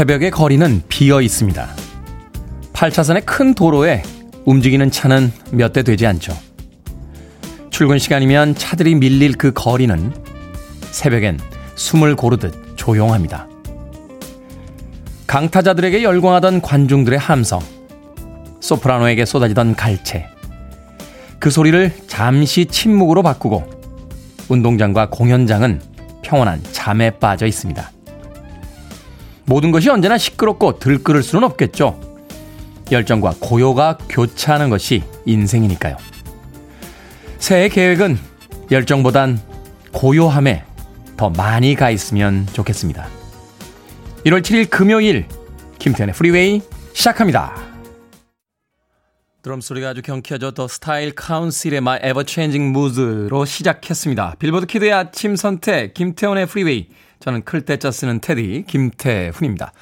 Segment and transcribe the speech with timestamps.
[0.00, 1.68] 새벽의 거리는 비어 있습니다.
[2.72, 4.02] 8차선의 큰 도로에
[4.46, 6.34] 움직이는 차는 몇 대 되지 않죠.
[7.68, 10.14] 출근 시간이면 차들이 밀릴 그 거리는
[10.90, 11.38] 새벽엔
[11.74, 13.46] 숨을 고르듯 조용합니다.
[15.26, 17.60] 강타자들에게 열광하던 관중들의 함성,
[18.60, 20.28] 소프라노에게 쏟아지던 갈채,
[21.38, 23.68] 그 소리를 잠시 침묵으로 바꾸고
[24.48, 25.82] 운동장과 공연장은
[26.22, 27.90] 평온한 잠에 빠져 있습니다.
[29.50, 32.00] 모든 것이 언제나 시끄럽고 들끓을 수는 없겠죠.
[32.92, 35.96] 열정과 고요가 교차하는 것이 인생이니까요.
[37.40, 38.16] 새해 계획은
[38.70, 39.40] 열정보단
[39.92, 40.62] 고요함에
[41.16, 43.08] 더 많이 가 있으면 좋겠습니다.
[44.24, 45.26] 1월 7일 금요일
[45.80, 46.62] 김태훈의 프리웨이
[46.92, 47.56] 시작합니다.
[49.42, 50.52] 드럼 소리가 아주 경쾌하죠.
[50.52, 54.36] The Style Council의 My Ever Changing Mood로 시작했습니다.
[54.38, 56.88] 빌보드 kid의 아침 선택 김태훈의 프리웨이.
[57.20, 59.72] 저는 클 태 자 쓰는 테디 김태훈입니다.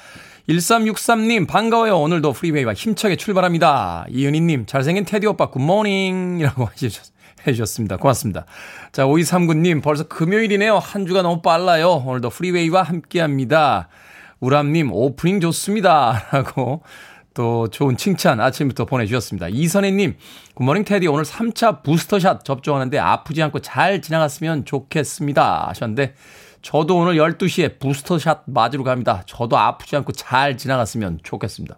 [0.49, 1.97] 1363님 반가워요.
[1.99, 4.05] 오늘도 프리웨이와 힘차게 출발합니다.
[4.09, 6.69] 이은희님 잘생긴 테디 오빠 good morning이라고
[7.47, 7.97] 해주셨습니다.
[7.97, 8.45] 고맙습니다.
[8.91, 10.77] 자 5239님 벌써 금요일이네요.
[10.79, 12.03] 한 주가 너무 빨라요.
[12.05, 13.87] 오늘도 프리웨이와 함께 합니다.
[14.39, 16.27] 우람님 오프닝 좋습니다.
[16.33, 16.81] 라고
[17.33, 19.47] 또 좋은 칭찬 아침부터 보내주셨습니다.
[19.49, 20.17] 이선혜님,
[20.55, 25.67] good morning 테디 오늘 3차 부스터샷 접종하는데 아프지 않고 잘 지나갔으면 좋겠습니다.
[25.69, 26.15] 하셨는데
[26.61, 29.23] 저도 오늘 12시에 부스터샷 맞으러 갑니다.
[29.25, 31.77] 저도 아프지 않고 잘 지나갔으면 좋겠습니다.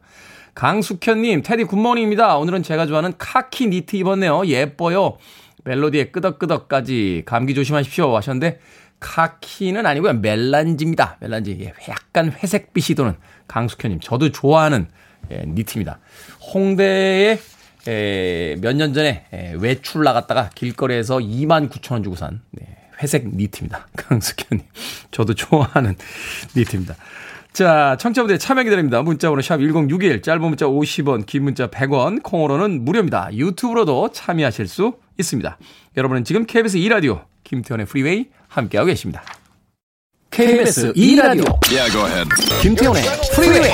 [0.54, 2.38] 강숙현님, 테디 good morning입니다.
[2.38, 4.46] 오늘은 제가 좋아하는 카키 니트 입었네요.
[4.48, 5.18] 예뻐요.
[5.64, 8.16] 멜로디의 끄덕끄덕까지 감기 조심하십시오.
[8.16, 8.60] 하셨는데
[9.00, 10.14] 카키는 아니고요.
[10.14, 11.18] melange입니다.
[11.22, 11.58] melange.
[11.62, 13.16] 예, 약간 회색빛이 도는
[13.48, 14.00] 강숙현님.
[14.02, 14.88] 저도 좋아하는
[15.32, 16.00] 예, 니트입니다.
[16.54, 17.40] 홍대에
[17.88, 22.66] 예, 몇년 전에 예, 외출 나갔다가 길거리에서 2만 9천 원 주고 산 네,
[23.02, 23.88] 회색 니트입니다.
[23.98, 24.66] 강숙현님.
[25.12, 25.96] 저도 좋아하는
[26.56, 26.96] 니트입니다.
[27.54, 29.02] 자, 청취자분들 참여 기다립니다.
[29.02, 33.30] 문자번호 샵 1061, 짧은 문자 50원, 긴 문자 100원, 콩으로는 무료입니다.
[33.34, 35.58] 유튜브로도 참여하실 수 있습니다.
[35.98, 39.24] 여러분은 지금 KBS 2라디오 김태훈의 프리웨이 함께하고 계십니다.
[40.32, 42.24] KBS 2라디오 yeah,
[42.62, 43.04] 김태훈의
[43.36, 43.72] 프리웨이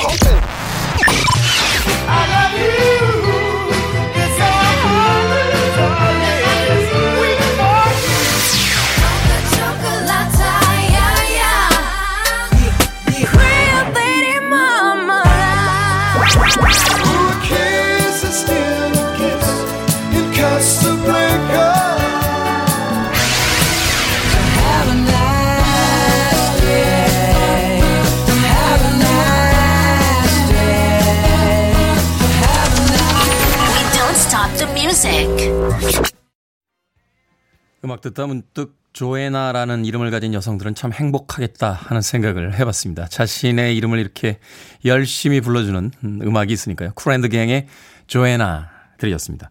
[37.97, 43.07] 음악 듣다 문득 Joanna라는 이름을 가진 여성들은 참 행복하겠다 하는 생각을 해봤습니다.
[43.07, 44.39] 자신의 이름을 이렇게
[44.85, 46.91] 열심히 불러주는 음악이 있으니까요.
[46.93, 47.67] Kool & The Gang의
[48.05, 49.49] Joanna 들으셨습니다.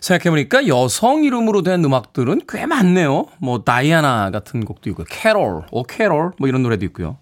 [0.00, 3.26] 생각해보니까 여성 이름으로 된 음악들은 꽤 많네요.
[3.38, 7.18] 뭐 다이아나 같은 곡도 있고 캐롤, Oh Carol 뭐 이런 노래도 있고요.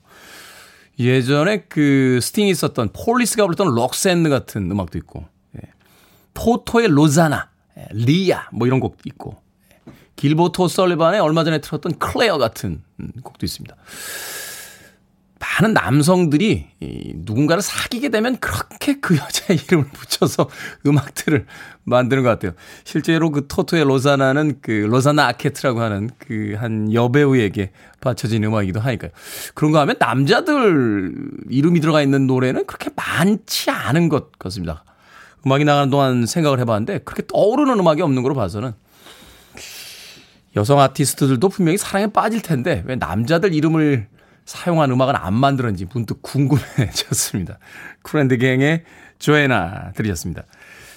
[0.98, 5.60] 예전에 그 스팅이 있었던 폴리스가 불렀던 Roxanne 같은 음악도 있고 예.
[6.32, 7.86] 토토의 로자나, 예.
[7.92, 9.45] 리아 뭐 이런 곡도 있고
[10.16, 13.76] 길버트 오설리반의 얼마 전에 틀었던 클레어 같은 음, 곡도 있습니다.
[15.38, 16.66] 많은 남성들이
[17.16, 20.48] 누군가를 사귀게 되면 그렇게 그 여자의 이름을 붙여서
[20.86, 21.46] 음악들을
[21.84, 22.52] 만드는 것 같아요.
[22.84, 27.70] 실제로 그 토토의 로사나는 그 로사나 아케트라고 하는 그 한 여배우에게
[28.00, 29.10] 바쳐진 음악이기도 하니까요.
[29.54, 31.12] 그런가 하면 남자들
[31.50, 34.84] 이름이 들어가 있는 노래는 그렇게 많지 않은 것 같습니다.
[35.46, 38.72] 음악이 나가는 동안 생각을 해봤는데 그렇게 떠오르는 음악이 없는 걸로 봐서는
[40.56, 44.08] 여성 아티스트들도 분명히 사랑에 빠질 텐데 왜 남자들 이름을
[44.46, 47.58] 사용한 음악은 안 만들었는지 문득 궁금해졌습니다.
[48.02, 48.84] 쿨앤드갱의
[49.18, 50.44] 조에나 들으셨습니다.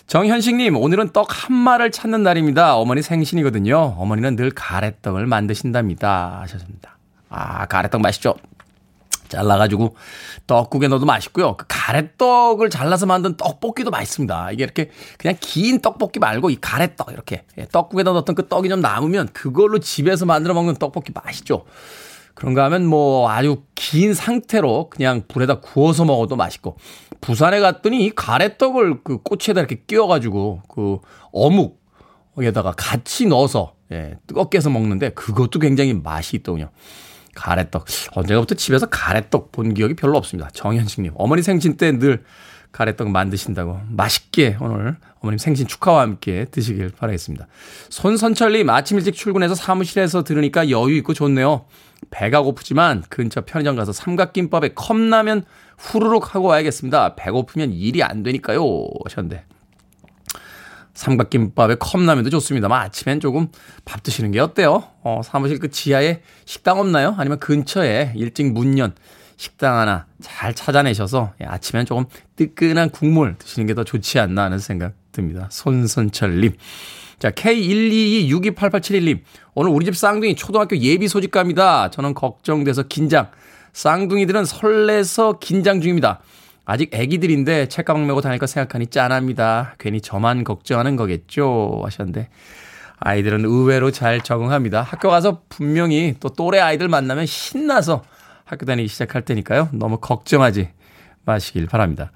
[0.07, 2.75] 정현식님, 오늘은 떡 한 마를 찾는 날입니다.
[2.75, 3.95] 어머니 생신이거든요.
[3.97, 6.39] 어머니는 늘 가래떡을 만드신답니다.
[6.41, 6.97] 하셨습니다.
[7.29, 8.35] 아, 가래떡 맛있죠?
[9.29, 9.95] 잘라가지고
[10.47, 11.55] 떡국에 넣어도 맛있고요.
[11.55, 14.51] 그 가래떡을 잘라서 만든 떡볶이도 맛있습니다.
[14.51, 18.81] 이게 이렇게 그냥 긴 떡볶이 말고 이 가래떡 이렇게 예, 떡국에다 넣었던 그 떡이 좀
[18.81, 21.65] 남으면 그걸로 집에서 만들어 먹는 떡볶이 맛있죠.
[22.33, 26.77] 그런가 하면 뭐 아주 긴 상태로 그냥 불에다 구워서 먹어도 맛있고
[27.19, 30.99] 부산에 갔더니 이 가래떡을 그 꼬치에다 이렇게 끼워가지고 그
[31.33, 36.69] 어묵에다가 같이 넣어서 예, 뜨겁게 해서 먹는데 그것도 굉장히 맛이 있더군요.
[37.35, 37.85] 가래떡.
[38.13, 40.49] 언제부터 집에서 가래떡 본 기억이 별로 없습니다.
[40.53, 41.13] 정현식님.
[41.15, 42.23] 어머니 생신 때 늘
[42.71, 47.47] 가래떡 만드신다고 맛있게 오늘 어머님 생신 축하와 함께 드시길 바라겠습니다.
[47.89, 51.65] 손선철님 아침 일찍 출근해서 사무실에서 들으니까 여유 있고 좋네요.
[52.11, 55.45] 배가 고프지만 근처 편의점 가서 삼각김밥에 컵라면
[55.77, 57.15] 후루룩 하고 와야겠습니다.
[57.15, 58.61] 배고프면 일이 안 되니까요.
[59.05, 59.45] 하셨는데.
[60.99, 63.47] 삼각김밥에 컵라면도 좋습니다만 아침엔 조금
[63.85, 64.83] 밥 드시는 게 어때요?
[65.01, 67.15] 어, 사무실 그 지하에 식당 없나요?
[67.17, 68.93] 아니면 근처에 일찍 문연
[69.37, 72.03] 식당 하나 잘 찾아내셔서 예, 아침엔 조금
[72.35, 75.47] 뜨끈한 국물 드시는 게 더 좋지 않나 하는 생각 듭니다.
[75.49, 76.51] 손선철님.
[77.17, 79.21] 자, K122628871님.
[79.53, 81.91] 오늘 우리 집 쌍둥이 초등학교 예비 소집갑니다.
[81.91, 83.29] 저는 걱정돼서 긴장.
[83.71, 86.19] 쌍둥이들은 설레서 긴장 중입니다.
[86.69, 89.73] 아직 애기들인데 책가방 메고 다닐 거 생각하니 짠합니다.
[89.79, 91.81] 괜히 저만 걱정하는 거겠죠.
[91.83, 92.29] 하셨는데.
[92.99, 94.83] 아이들은 의외로 잘 적응합니다.
[94.83, 98.03] 학교 가서 분명히 또 또래 아이들 만나면 신나서
[98.45, 99.69] 학교 다니기 시작할 테니까요.
[99.71, 100.69] 너무 걱정하지
[101.25, 102.11] 마시길 바랍니다.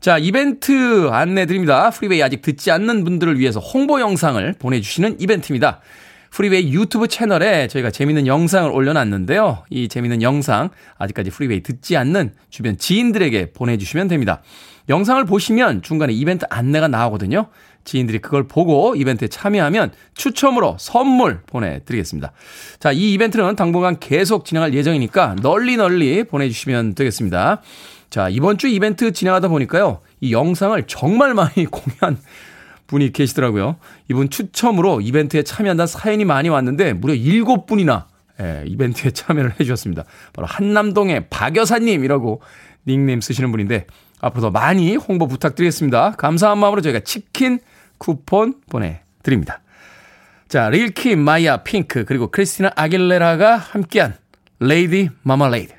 [0.00, 1.90] 자, 이벤트 안내 드립니다.
[1.90, 5.80] 프리웨이 아직 듣지 않는 분들을 위해서 홍보 영상을 보내주시는 이벤트입니다.
[6.36, 9.64] 프리웨이 유튜브 채널에 저희가 재밌는 영상을 올려놨는데요.
[9.70, 10.68] 이 재밌는 영상
[10.98, 14.42] 아직까지 프리웨이 듣지 않는 주변 지인들에게 보내주시면 됩니다.
[14.90, 17.46] 영상을 보시면 중간에 이벤트 안내가 나오거든요.
[17.84, 22.32] 지인들이 그걸 보고 이벤트에 참여하면 추첨으로 선물 보내드리겠습니다.
[22.80, 27.62] 자, 이 이벤트는 당분간 계속 진행할 예정이니까 널리 널리 보내주시면 되겠습니다.
[28.10, 30.00] 자, 이번 주 이벤트 진행하다 보니까요.
[30.20, 32.18] 이 영상을 정말 많이 공유한
[32.86, 33.76] 분이 계시더라고요.
[34.08, 38.04] 이분 추첨으로 이벤트에 참여한다는 사연이 많이 왔는데 무려 7분이나
[38.40, 40.04] 예, 이벤트에 참여를 해주셨습니다.
[40.32, 42.42] 바로 한남동의 박 여사님이라고
[42.86, 43.86] 닉네임 쓰시는 분인데
[44.20, 46.12] 앞으로도 많이 홍보 부탁드리겠습니다.
[46.12, 47.58] 감사한 마음으로 저희가 치킨
[47.98, 49.60] 쿠폰 보내드립니다.
[50.48, 54.14] 자, 릴킴, 마이아, 핑크, 그리고 크리스티나 아길레라가 함께한
[54.60, 55.74] Lady Marmalade.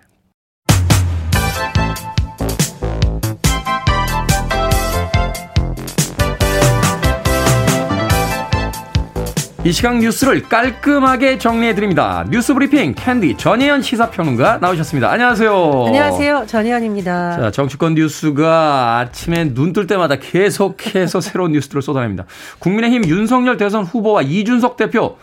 [9.67, 12.23] 이 시각 뉴스를 깔끔하게 정리해드립니다.
[12.29, 15.11] 뉴스 브리핑 캔디 전혜연 시사평론가 나오셨습니다.
[15.11, 15.83] 안녕하세요.
[15.87, 16.45] 안녕하세요.
[16.47, 17.35] 전혜연입니다.
[17.37, 22.23] 자, 정치권 뉴스가 아침에 눈 뜰 때마다 계속해서 새로운 뉴스들을 쏟아냅니다.
[22.59, 25.17] 국민의힘 윤석열 대선 후보와 이준석 대표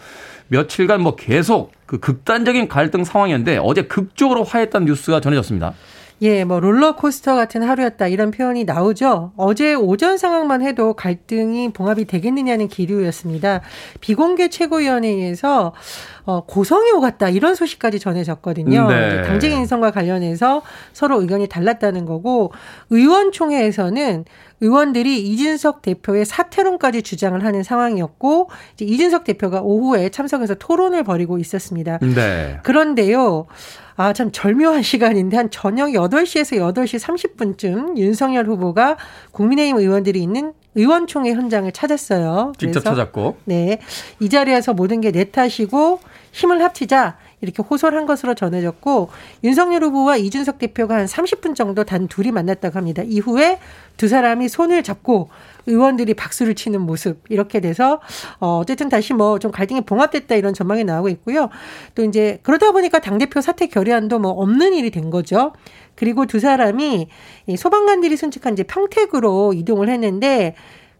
[0.49, 5.73] 며칠간 뭐 계속 그 극단적인 갈등 상황이었는데 어제 극적으로 화했다는 뉴스가 전해졌습니다.
[6.23, 9.33] 예, 뭐 롤러코스터 같은 하루였다 이런 표현이 나오죠.
[9.37, 13.63] 어제 오전 상황만 해도 갈등이 봉합이 되겠느냐는 기류였습니다.
[14.01, 15.73] 비공개 최고위원회에서
[16.27, 18.89] 어, 고성이 오갔다 이런 소식까지 전해졌거든요.
[18.89, 19.23] 네.
[19.23, 20.63] 당직 인선과 관련해서
[20.93, 22.53] 서로 의견이 달랐다는 거고
[22.91, 24.25] 의원총회에서는
[24.61, 31.99] 의원들이 이준석 대표의 사퇴론까지 주장을 하는 상황이었고 이제 이준석 대표가 오후에 참석해서 토론을 벌이고 있었습니다.
[31.99, 32.61] 네.
[32.63, 33.47] 그런데요.
[33.97, 38.97] 아, 참 절묘한 시간인데 한 저녁 8시에서 8시 30분쯤 윤석열 후보가
[39.33, 42.53] 국민의힘 의원들이 있는 의원총회 현장을 찾았어요.
[42.59, 43.37] 직접 찾았고.
[43.45, 43.79] 네.
[44.19, 46.01] 이 자리에서 모든 게 내 탓이고
[46.33, 49.11] 힘을 합치자 이렇게 호소한 것으로 전해졌고
[49.45, 53.03] 윤석열 후보와 이준석 대표가 한 30분 정도 단 둘이 만났다고 합니다.
[53.07, 53.61] 이후에
[53.97, 55.29] 두 사람이 손을 잡고
[55.67, 58.01] 의원들이 박수를 치는 모습 이렇게 돼서
[58.41, 61.49] 어 어쨌든 다시 뭐 좀 갈등이 봉합됐다 이런 전망이 나오고 있고요.
[61.95, 65.53] 또 이제 그러다 보니까 당 대표 사퇴 결의안도 뭐 없는 일이 된 거죠.
[65.97, 67.09] 그리고 두 사람이
[67.57, 70.55] 소방관들이 순직한 이제 평택으로 이동을 했는데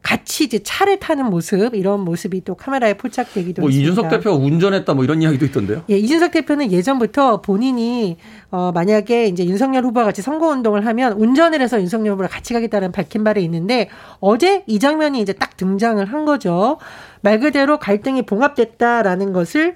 [0.05, 3.91] 같이 이제 차를 타는 모습 이런 모습이 또 카메라에 포착되기도 뭐 했습니다.
[3.91, 5.83] 이준석 대표가 운전했다 뭐 이런 이야기도 있던데요.
[5.89, 8.19] 예, 이준석 대표는 예전부터 본인이
[8.51, 12.93] 어 만약에 이제 윤석열 후보와 같이 선거 운동을 하면 운전을 해서 윤석열 후보랑 같이 가겠다는
[12.93, 13.89] 밝힌 바를 있는데
[14.21, 16.77] 어제 이 장면이 이제 딱 등장을 한 거죠.
[17.23, 19.75] 말 그대로 갈등이 봉합됐다라는 것을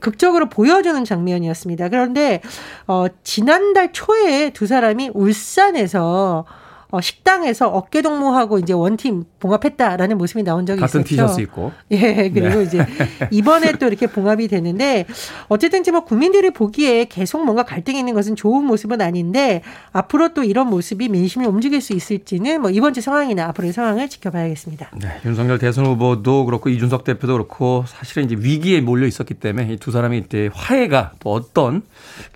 [0.00, 1.90] 극적으로 보여주는 장면이었습니다.
[1.90, 2.40] 그런데
[2.86, 6.46] 어 지난달 초에 두 사람이 울산에서
[6.90, 11.08] 어, 식당에서 어깨 동무하고 이제 원팀 봉합했다라는 모습이 나온 적이 같은 있었죠.
[11.08, 11.72] 티셔츠 입고.
[11.90, 12.62] 예, 그리고 네.
[12.62, 12.86] 이제
[13.30, 15.04] 이번에 또 이렇게 봉합이 되는데
[15.48, 20.68] 어쨌든 뭐 국민들이 보기에 계속 뭔가 갈등이 있는 것은 좋은 모습은 아닌데 앞으로 또 이런
[20.68, 24.90] 모습이 민심을 움직일 수 있을지는 뭐 이번 주 상황이나 앞으로의 상황을 지켜봐야겠습니다.
[25.00, 29.78] 네, 윤석열 대선 후보도 그렇고 이준석 대표도 그렇고 사실은 이제 위기에 몰려 있었기 때문에 이
[29.78, 31.80] 두 사람이 이제 화해가 또 어떤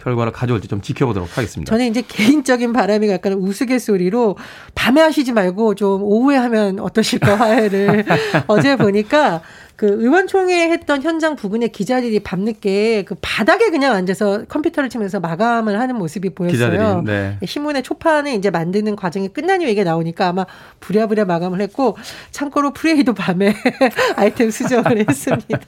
[0.02, 1.68] 결과를 가져올지 좀 지켜보도록 하겠습니다.
[1.70, 4.36] 저는 이제 개인적인 바람이 약간 우스갯소리로
[4.74, 8.04] 밤에 하시지 말고 좀 오후에 하면 어떠실까 화해를.
[8.46, 9.42] 어제 보니까
[9.76, 15.96] 그 의원총회 했던 현장 부근에 기자들이 밤늦게 그 바닥에 그냥 앉아서 컴퓨터를 치면서 마감을 하는
[15.96, 17.02] 모습이 보였어요.
[17.02, 17.38] 기자들이, 네.
[17.44, 20.46] 신문의 초판을 이제 만드는 과정이 후에 이게 나오니까 아마
[20.80, 21.96] 부랴부랴 마감을 했고
[22.30, 23.54] 참고로 프레이도 밤에
[24.16, 25.58] 아이템 수정을 했습니다.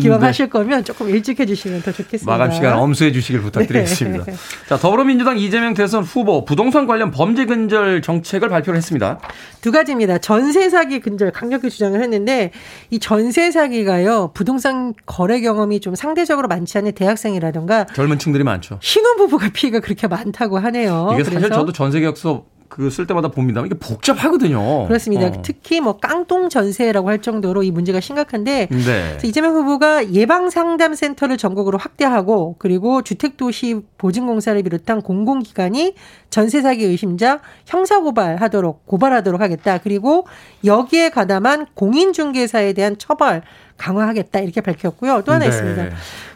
[0.00, 0.50] 기왕하실 네.
[0.50, 2.30] 거면 조금 일찍 해주시면 더 좋겠습니다.
[2.30, 4.24] 마감 시간 엄수해 주시길 부탁드리겠습니다.
[4.24, 4.34] 네.
[4.68, 9.18] 자 더불어민주당 이재명 대선 후보 부동산 관련 범죄 근절 정책을 발표를 했습니다.
[9.60, 10.18] 두 가지입니다.
[10.18, 12.50] 전세 사기 근절 강력히 주장을 했는데
[12.90, 18.78] 이 전세 사기가요 부동산 거래 경험이 좀 상대적으로 많지 않은 대학생이라든가 젊은 층들이 많죠.
[18.82, 21.10] 신혼부부가 피해가 그렇게 많다고 하네요.
[21.14, 22.44] 이게 사실 저도 전세 계약서
[22.74, 23.62] 그 쓸 때마다 봅니다.
[23.64, 24.86] 이게 복잡하거든요.
[24.88, 25.26] 그렇습니다.
[25.26, 25.42] 어.
[25.42, 29.18] 특히 뭐 깡통 전세라고 할 정도로 이 문제가 심각한데 네.
[29.22, 35.94] 이재명 후보가 예방 상담 센터를 전국으로 확대하고 그리고 주택 도시 보증공사를 비롯한 공공기관이
[36.30, 39.78] 전세 사기 의심자 형사 고발하도록 고발하도록 하겠다.
[39.78, 40.26] 그리고
[40.64, 43.42] 여기에 가담한 공인중개사에 대한 처벌
[43.76, 45.22] 강화하겠다 이렇게 밝혔고요.
[45.24, 45.48] 또 하나 네.
[45.48, 45.90] 있습니다.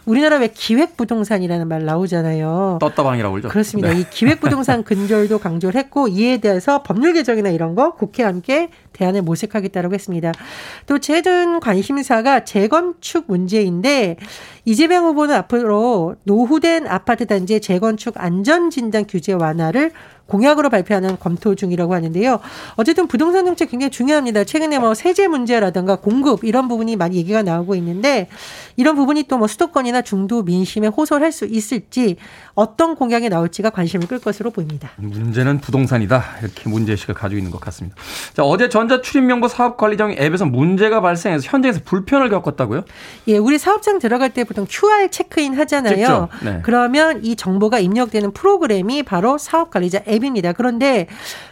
[0.06, 2.78] 우리나라 왜 기획 부동산이라는 말 나오잖아요.
[2.80, 3.48] 떴다방이라고 그러죠.
[3.48, 3.92] 그렇습니다.
[3.92, 4.00] 네.
[4.00, 9.20] 이 기획 부동산 근절도 강조를 했고 이에 대해서 법률 개정이나 이런 거 국회와 함께 대안을
[9.22, 10.32] 모색하겠다고 했습니다.
[10.86, 14.16] 또 최근 관심사가 재건축 문제인데
[14.64, 19.92] 이재명 후보는 앞으로 노후된 아파트 단지의 재건축 안전 진단 규제 완화를
[20.28, 22.38] 공약으로 발표하는 검토 중이라고 하는데요.
[22.76, 24.44] 어쨌든 부동산 정책 굉장히 중요합니다.
[24.44, 28.28] 최근에 뭐 세제 문제라든가 공급 이런 부분이 많이 얘기가 나오고 있는데
[28.76, 32.16] 이런 부분이 또 뭐 수도권이나 중도 민심에 호소할 수 있을지
[32.54, 34.90] 어떤 공약이 나올지가 관심을 끌 것으로 보입니다.
[34.96, 36.24] 문제는 부동산이다.
[36.42, 37.96] 이렇게 문제의식을 가지고 있는 것 같습니다.
[38.34, 42.82] 자, 어제 전자출입명부 사업관리정 앱에서 문제가 발생해서 현장에서 불편을 겪었다고요?
[43.28, 46.28] 예, 우리 사업장 들어갈 때 보통 QR 체크인 하잖아요.
[46.42, 46.58] 네.
[46.64, 50.52] 그러면 이 정보가 입력되는 프로그램이 바로 사업관리자 앱 입니다.
[50.52, 51.06] 그런데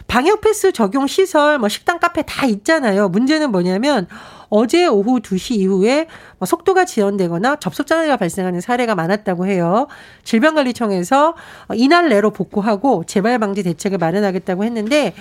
[0.07, 3.09] 방역 패스 적용 시설, 뭐 식당, 카페 다 있잖아요.
[3.09, 4.07] 문제는 뭐냐면
[4.49, 6.07] 어제 오후 2시 이후에
[6.39, 9.87] 뭐 속도가 지연되거나 접속 장애가 발생하는 사례가 많았다고 해요.
[10.23, 11.35] 질병관리청에서
[11.75, 15.13] 이날 내로 복구하고 재발 방지 대책을 마련하겠다고 했는데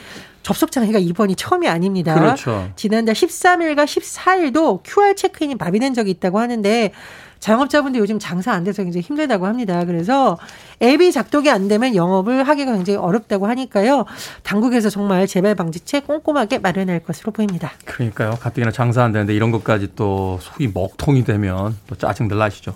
[0.43, 2.15] 접속 장애가 이번이 처음이 아닙니다.
[2.15, 2.71] 그렇죠.
[2.77, 6.93] 지난달 13일과 14일도 QR 체크인이 마비된 적이 있다고 하는데
[7.41, 9.85] 자영업자분들 요즘 장사 안 돼서 굉장히 힘들다고 합니다.
[9.85, 10.39] 그래서
[10.83, 14.05] 앱이 작동이 안 되면 영업을 하기가 굉장히 어렵다고 하니까요.
[14.43, 17.73] 당국에서 정말 재발 방지책 꼼꼼하게 마련할 것으로 보입니다.
[17.85, 18.33] 그러니까요.
[18.41, 22.75] 가뜩이나 장사 안 되는데 이런 것까지 또 속이 먹통이 되면 또 짜증들 나시죠.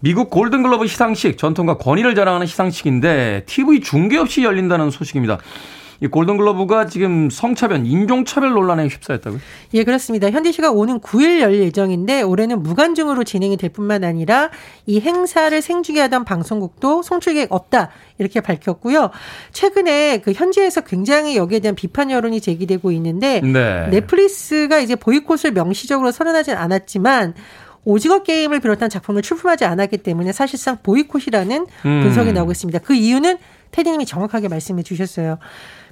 [0.00, 5.38] 미국 골든글러브 시상식 전통과 권위를 자랑하는 시상식인데 TV 중계 없이 열린다는 소식입니다.
[6.00, 9.40] 이 골든글러브가 지금 성차별, 인종차별 논란에 휩싸였다고요?
[9.74, 10.30] 예, 그렇습니다.
[10.30, 14.50] 현대시가 오는 9일 열릴 예정인데 올해는 무관중으로 진행이 될 뿐만 아니라
[14.86, 19.10] 이 행사를 생중계하던 방송국도 송출객 없다 이렇게 밝혔고요.
[19.52, 23.88] 최근에 그 현지에서 굉장히 여기에 대한 비판 여론이 제기되고 있는데 네.
[23.88, 27.34] 넷플릭스가 이제 보이콧을 명시적으로 선언하진 않았지만
[27.84, 32.00] 오징어 게임을 비롯한 작품을 출품하지 않았기 때문에 사실상 보이콧이라는 음.
[32.02, 32.80] 분석이 나오고 있습니다.
[32.80, 33.38] 그 이유는
[33.70, 35.38] 테디님이 정확하게 말씀해 주셨어요.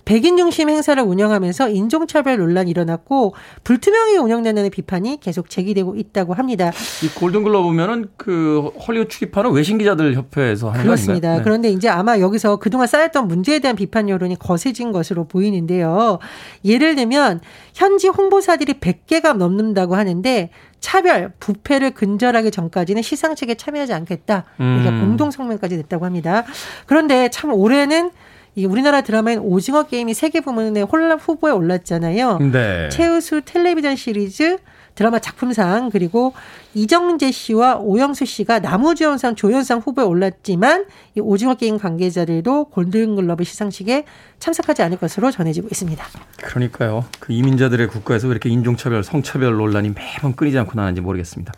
[0.05, 3.35] 백인 중심 행사를 운영하면서 인종차별 논란이 일어났고
[3.65, 6.71] 불투명하게 운영된다는 비판이 계속 제기되고 있다고 합니다.
[7.03, 11.37] 이 골든글러브면은 그 헐리우드 출입하는 외신 기자들 협회에서 하는 그렇습니다.
[11.37, 11.43] 네.
[11.43, 16.19] 그런데 이제 아마 여기서 그동안 쌓였던 문제에 대한 비판 여론이 거세진 것으로 보이는데요.
[16.65, 17.41] 예를 들면
[17.75, 24.45] 현지 홍보사들이 100개가 넘는다고 하는데 차별, 부패를 근절하기 전까지는 시상식에 참여하지 않겠다.
[24.59, 25.01] 그러니까 음.
[25.01, 26.45] 공동 성명까지 냈다고 합니다.
[26.87, 28.11] 그런데 참 올해는
[28.57, 32.39] 이 우리나라 드라마인 오징어 게임이 세계 부문에 홀라 후보에 올랐잖아요.
[32.39, 32.89] 네.
[32.91, 34.59] 최우수 텔레비전 시리즈
[34.95, 36.33] 드라마 작품상 그리고
[36.75, 40.87] 이정재 씨와 오영수 씨가 나무주연상 조연상 후보에 올랐지만
[41.17, 44.05] 이 오징어 게임 관계자들도 골든글러브 시상식에
[44.39, 46.05] 참석하지 않을 것으로 전해지고 있습니다.
[46.37, 47.05] 그러니까요.
[47.21, 51.53] 그 이민자들의 국가에서 왜 이렇게 인종차별, 성차별 논란이 매번 끊이지 않고 나는지 모르겠습니다.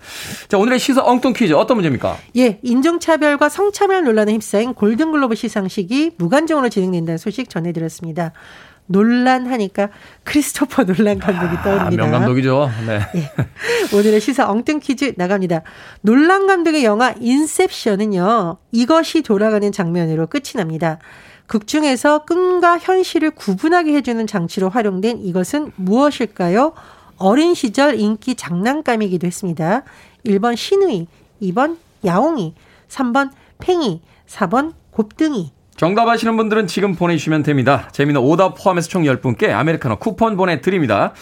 [0.49, 2.17] 자, 오늘의 시사 엉뚱 퀴즈 어떤 문제입니까?
[2.37, 8.33] 예, 인종차별과 성차별 논란에 휩싸인 골든글러브 시상식이 무관중으로 진행된다는 소식 전해드렸습니다.
[8.87, 9.89] 논란하니까
[10.25, 12.03] 크리스토퍼 논란 감독이 아, 떠오릅니다.
[12.05, 12.71] 명감독이죠.
[12.87, 12.99] 네.
[13.15, 13.31] 네.
[13.95, 15.63] 오늘의 시사 엉뚱 퀴즈 나갑니다.
[16.01, 18.59] 논란 감독의 영화 인셉션은요.
[18.73, 20.99] 이것이 돌아가는 장면으로 끝이 납니다.
[21.47, 26.73] 극 중에서 꿈과 현실을 구분하게 해주는 장치로 활용된 이것은 무엇일까요?
[27.19, 29.83] 어린 시절 인기 장난감이기도 했습니다.
[30.25, 31.07] 1번 신우이,
[31.41, 32.55] 2번 야옹이,
[32.89, 35.53] 3번 팽이, 4번 곱등이.
[35.77, 37.89] 정답 아시는 분들은 지금 보내주시면 됩니다.
[37.93, 41.13] 재미는 오답 포함해서 총 10분께 아메리카노 쿠폰 보내드립니다.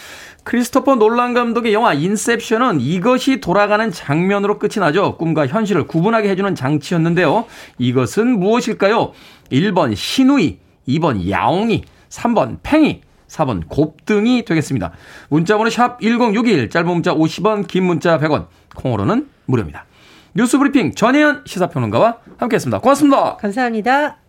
[0.45, 5.17] 크리스토퍼 놀란 감독의 영화 인셉션은 이것이 돌아가는 장면으로 끝이 나죠.
[5.17, 7.45] 꿈과 현실을 구분하게 해주는 장치였는데요.
[7.79, 9.11] 이것은 무엇일까요?
[9.51, 14.91] 1번 신우이, 2번 야옹이, 3번 팽이, 4번 곱등이 되겠습니다.
[15.29, 19.85] 문자번호 샵 1061, 짧은 문자 50원, 긴 문자 100원, 콩으로는 무료입니다.
[20.33, 22.79] 뉴스 브리핑 전혜연 시사평론가와 함께했습니다.
[22.79, 23.37] 고맙습니다.
[23.37, 24.24] 감사합니다.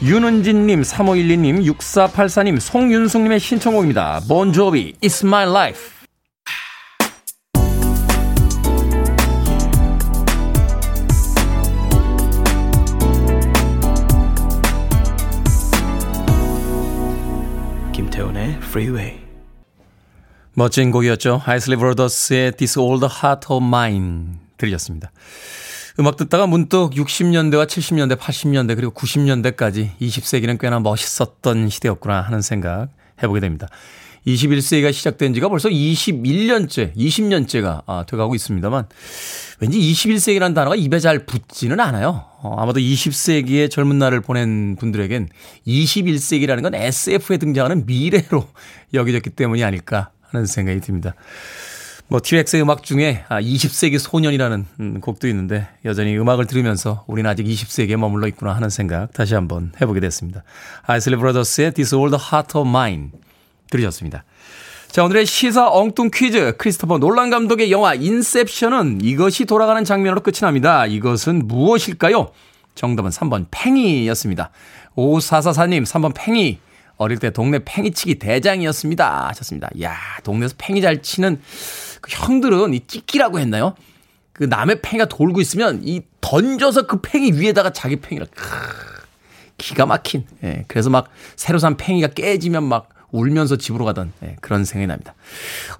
[0.00, 4.20] 윤은진님, 3512님, 6484님, 송윤숙님의 신청곡입니다.
[4.28, 5.98] 본조비, It's My Life.
[17.92, 19.18] 김태훈의 Freeway.
[20.54, 21.42] 멋진 곡이었죠.
[21.44, 24.26] 아이슬리 브로더스의 This Old Heart of Mine
[24.56, 25.10] 들으셨습니다.
[26.00, 32.90] 음악 듣다가 문득 60년대와 70년대, 80년대 그리고 90년대까지 20세기는 꽤나 멋있었던 시대였구나 하는 생각
[33.20, 33.66] 해보게 됩니다.
[34.24, 38.86] 21세기가 시작된 지가 벌써 21년째, 20년째가 아, 돼가고 있습니다만
[39.58, 42.26] 왠지 21세기라는 단어가 입에 잘 붙지는 않아요.
[42.42, 45.28] 어, 아마도 20세기의 젊은 날을 보낸 분들에겐
[45.66, 48.46] 21세기라는 건 SF에 등장하는 미래로
[48.94, 51.14] 여겨졌기 때문이 아닐까 하는 생각이 듭니다.
[52.10, 57.44] 뭐 티렉스의 음악 중에 20세기 아, 소년이라는 음, 곡도 있는데 여전히 음악을 들으면서 우리는 아직
[57.44, 60.42] 20세기에 머물러 있구나 하는 생각 다시 한번 해보게 됐습니다.
[60.86, 63.10] 아이슬리 브라더스의 This Old Heart of Mine
[63.70, 64.24] 들으셨습니다.
[64.88, 66.56] 자, 오늘의 시사 엉뚱 퀴즈.
[66.56, 70.86] 크리스토퍼 놀란 감독의 영화 인셉션은 이것이 돌아가는 장면으로 끝이 납니다.
[70.86, 72.28] 이것은 무엇일까요?
[72.74, 74.50] 정답은 3번 팽이였습니다.
[74.96, 76.58] 5444님 3번 팽이.
[76.96, 79.28] 어릴 때 동네 팽이치기 대장이었습니다.
[79.28, 79.68] 하셨습니다.
[79.82, 81.40] 야 동네에서 팽이 잘 치는
[82.00, 83.74] 그 형들은 이 찍기라고 했나요?
[84.32, 88.28] 그 남의 팽이가 돌고 있으면 이 던져서 그 팽이 위에다가 자기 팽이를
[89.56, 90.24] 기가 막힌.
[90.44, 90.64] 예.
[90.68, 95.14] 그래서 막 새로 산 팽이가 깨지면 막 울면서 집으로 가던 예, 그런 생각이 납니다.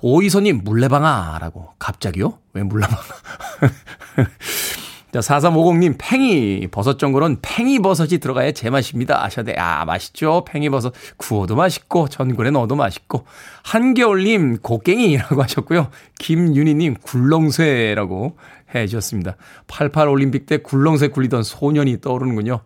[0.00, 2.38] 오이소님 물레방아라고 갑자기요?
[2.54, 2.98] 왜 물레방아?
[5.10, 9.24] 자, 4350님, 팽이, 버섯 전골은 팽이버섯이 들어가야 제맛입니다.
[9.24, 10.44] 아셔야 아, 맛있죠?
[10.46, 10.92] 팽이버섯.
[11.16, 13.24] 구워도 맛있고, 전골에 넣어도 맛있고.
[13.62, 15.88] 한겨울님, 곡괭이라고 하셨고요.
[16.18, 18.36] 김윤희님, 굴렁쇠라고
[18.74, 19.36] 해 주셨습니다.
[19.66, 22.60] 88 올림픽 때 굴렁쇠 굴리던 소년이 떠오르는군요.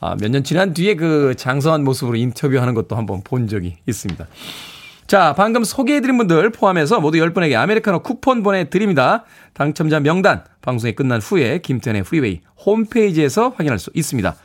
[0.00, 4.24] 아, 몇 년 지난 뒤에 그 장성한 모습으로 인터뷰하는 것도 한번 본 적이 있습니다.
[5.08, 9.24] 자, 방금 소개해드린 분들 포함해서 모두 10분에게 아메리카노 쿠폰 보내드립니다.
[9.54, 14.36] 당첨자 명단 방송이 끝난 후에 김태훈의 프리웨이 홈페이지에서 확인할 수 있습니다.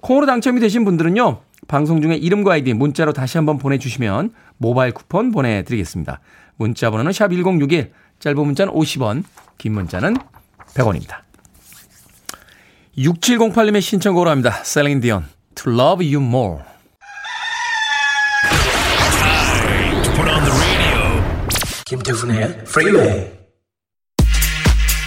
[0.00, 1.42] 콩으로 당첨이 되신 분들은요.
[1.68, 6.18] 방송 중에 이름과 아이디 문자로 다시 한번 보내주시면 모바일 쿠폰 보내드리겠습니다.
[6.56, 9.22] 문자 번호는 샵 1061, 짧은 문자는 50원,
[9.58, 10.16] 긴 문자는
[10.74, 11.18] 100원입니다.
[12.98, 14.60] 6708님의 신청곡으로 합니다.
[14.64, 16.69] Celine Dion, To Love You More.
[21.90, 23.32] 김태훈의 Freeway.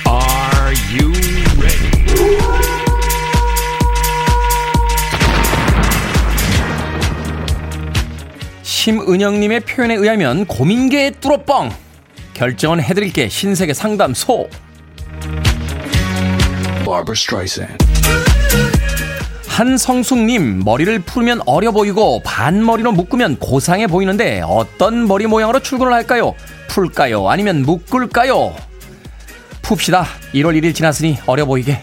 [0.06, 1.13] Are you
[1.58, 1.93] ready?
[8.63, 11.72] 심은영님의 표현에 의하면 고민계의 뚫어뻥
[12.34, 14.50] 결정은 해드릴게 신세계 상담소
[19.48, 26.36] 한성숙님 머리를 풀면 어려 보이고 반머리로 묶으면 고상해 보이는데 어떤 머리 모양으로 출근을 할까요?
[26.74, 27.30] 풀까요?
[27.30, 28.56] 아니면 묶을까요?
[29.62, 30.06] 풉시다.
[30.34, 31.80] 1월 1일 지났으니 어려 보이게.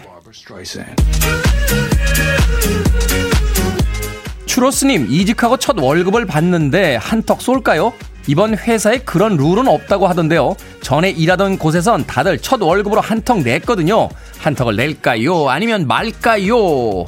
[4.45, 7.93] 추로스님, 이직하고 첫 월급을 받는데 한턱 쏠까요?
[8.27, 10.57] 이번 회사에 그런 룰은 없다고 하던데요.
[10.81, 14.09] 전에 일하던 곳에선 다들 첫 월급으로 한턱 냈거든요.
[14.39, 15.49] 한턱을 낼까요?
[15.49, 17.05] 아니면 말까요?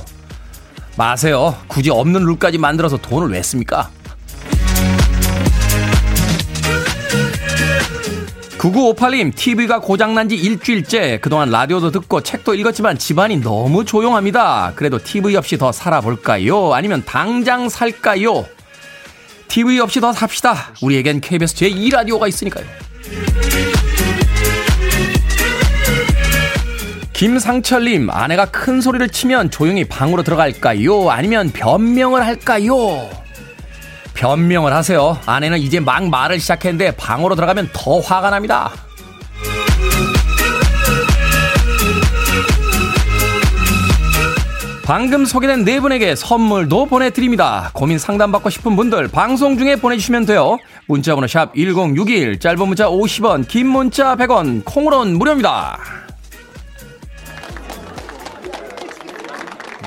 [0.95, 1.53] 마세요.
[1.67, 3.89] 굳이 없는 룰까지 만들어서 돈을 왜 씁니까?
[8.63, 11.19] 9958님, TV가 고장난 지 일주일째.
[11.21, 14.71] 그동안 라디오도 듣고 책도 읽었지만 집안이 너무 조용합니다.
[14.75, 16.73] 그래도 TV 없이 더 살아볼까요?
[16.73, 18.45] 아니면 당장 살까요?
[19.49, 20.73] TV 없이 더 삽시다.
[20.81, 22.65] 우리에겐 KBS 제2라디오가 있으니까요.
[27.11, 31.09] 김상철님, 아내가 큰 소리를 치면 조용히 방으로 들어갈까요?
[31.09, 33.22] 아니면 변명을 할까요?
[34.13, 35.17] 변명을 하세요.
[35.25, 38.71] 아내는 이제 막 말을 시작했는데 방으로 들어가면 더 화가 납니다.
[44.85, 47.71] 방금 소개된 네 분에게 선물도 보내드립니다.
[47.73, 50.57] 고민 상담받고 싶은 분들 방송 중에 보내주시면 돼요.
[50.87, 55.79] 문자번호 샵 1061, 짧은 문자 50원, 긴 문자 100원, 콩으로는 무료입니다.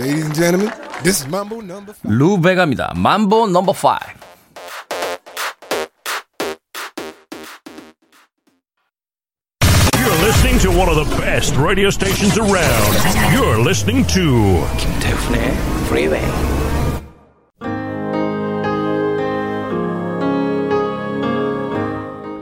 [0.01, 2.11] Ladies and this is Mambo number 5.
[2.11, 2.93] 루베가입니다.
[2.97, 3.99] Mambo number 5.
[9.95, 12.93] You're listening to one of the best radio stations around.
[13.33, 15.55] You're listening to 김태훈의
[15.87, 16.27] Freeway.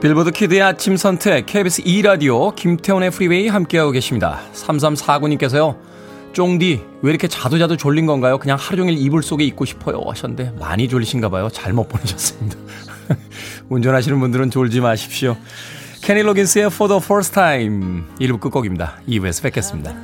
[0.01, 4.41] 빌보드 키드의 아침 선택 KBS 2 라디오 김태훈의 프리웨이 함께하고 계십니다.
[4.55, 5.94] 3349님께서요.
[6.35, 8.39] 쫑디 왜 이렇게 자두자두 졸린 건가요?
[8.39, 11.49] 그냥 하루 종일 이불 속에 있고 싶어요 하셨는데 많이 졸리신가 봐요.
[11.51, 12.57] 잘못 보내셨습니다.
[13.71, 15.37] 운전하시는 분들은 졸지 마십시오.
[16.03, 19.01] 케니 로긴스의 For the First Time 1부 끝곡입니다.
[19.09, 19.95] 2부에서 뵙겠습니다.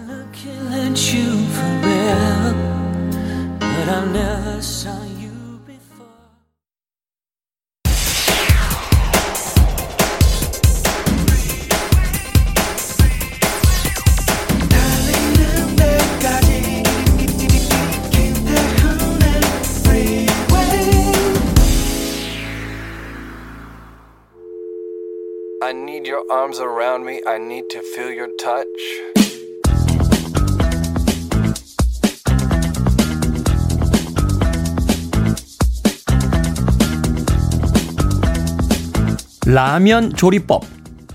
[26.31, 27.21] Arms around me.
[27.27, 28.67] I need to feel your touch.
[39.47, 40.65] 라면 조리법.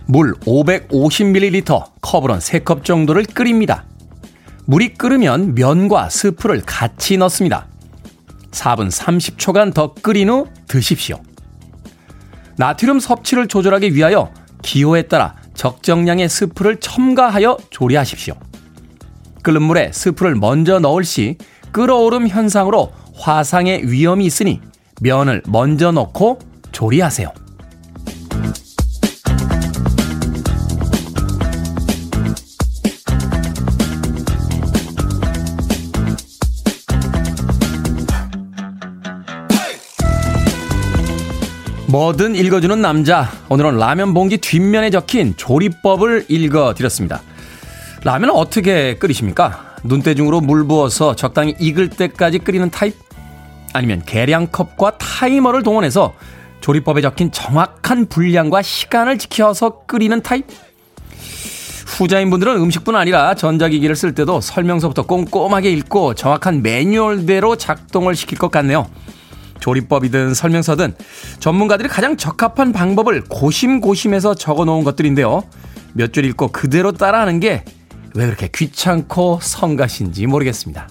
[0.08, 3.86] 물 550ml, 컵으론 3컵 정도를 끓입니다.
[4.66, 7.68] 물이 끓으면 면과 스프를 같이 넣습니다.
[8.52, 11.22] 4분 30초간 더 끓인 후 드십시오.
[12.58, 14.32] 나트륨 섭취를 조절하기 위하여
[14.66, 18.34] 기호에 따라 적정량의 스프를 첨가하여 조리하십시오.
[19.44, 21.38] 끓는 물에 스프를 먼저 넣을 시
[21.72, 24.60] 끓어오름 현상으로 화상의 위험이 있으니
[25.02, 26.40] 면을 먼저 넣고
[26.72, 27.45] 조리하세요.
[41.96, 43.32] 뭐든 읽어주는 남자.
[43.48, 47.22] 오늘은 라면 봉지 뒷면에 적힌 조리법을 읽어드렸습니다.
[48.04, 49.78] 라면은 어떻게 끓이십니까?
[49.86, 52.96] 눈대중으로 물 부어서 적당히 익을 때까지 끓이는 타입?
[53.72, 56.14] 아니면 계량컵과 타이머를 동원해서
[56.60, 60.48] 조리법에 적힌 정확한 분량과 시간을 지켜서 끓이는 타입?
[61.86, 68.52] 후자인 분들은 음식뿐 아니라 전자기기를 쓸 때도 설명서부터 꼼꼼하게 읽고 정확한 매뉴얼대로 작동을 시킬 것
[68.52, 68.90] 같네요.
[69.60, 70.96] 조리법이든 설명서든
[71.40, 75.44] 전문가들이 가장 적합한 방법을 고심고심해서 적어 놓은 것들인데요.
[75.94, 77.64] 몇 줄 읽고 그대로 따라하는 게
[78.16, 80.88] 왜 그렇게 귀찮고 성가신지 모르겠습니다.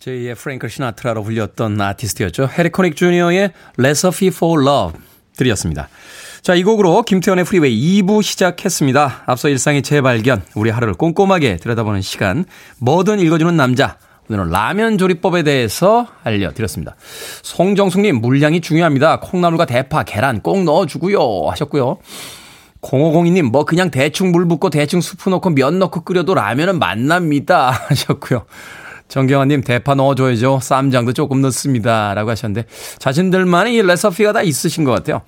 [0.00, 2.48] 제2의 프랭클 시나트라로 불렸던 아티스트였죠.
[2.58, 5.00] 헤리코닉 주니어의 Fee for Love
[5.36, 5.88] 들이었습니다.
[6.42, 9.22] 자, 이 곡으로 김태훈의 프리웨이 2부 시작했습니다.
[9.26, 12.44] 앞서 일상의 재발견, 우리 하루를 꼼꼼하게 들여다보는 시간,
[12.78, 13.96] 뭐든 읽어주는 남자.
[14.28, 16.96] 오늘은 라면 조리법에 대해서 알려드렸습니다.
[17.42, 19.20] 송정숙님, 물량이 중요합니다.
[19.20, 21.48] 콩나물과 대파, 계란 꼭 넣어주고요.
[21.48, 21.98] 하셨고요.
[22.80, 27.70] 0502님, 뭐 그냥 대충 물 붓고 대충 수프 넣고 면 넣고 끓여도 라면은 맛납니다.
[27.86, 28.46] 하셨고요.
[29.06, 30.58] 정경환님, 대파 넣어줘야죠.
[30.60, 32.14] 쌈장도 조금 넣습니다.
[32.14, 32.66] 라고 하셨는데,
[32.98, 35.22] 자신들만의 이 레시피가 다 있으신 것 같아요.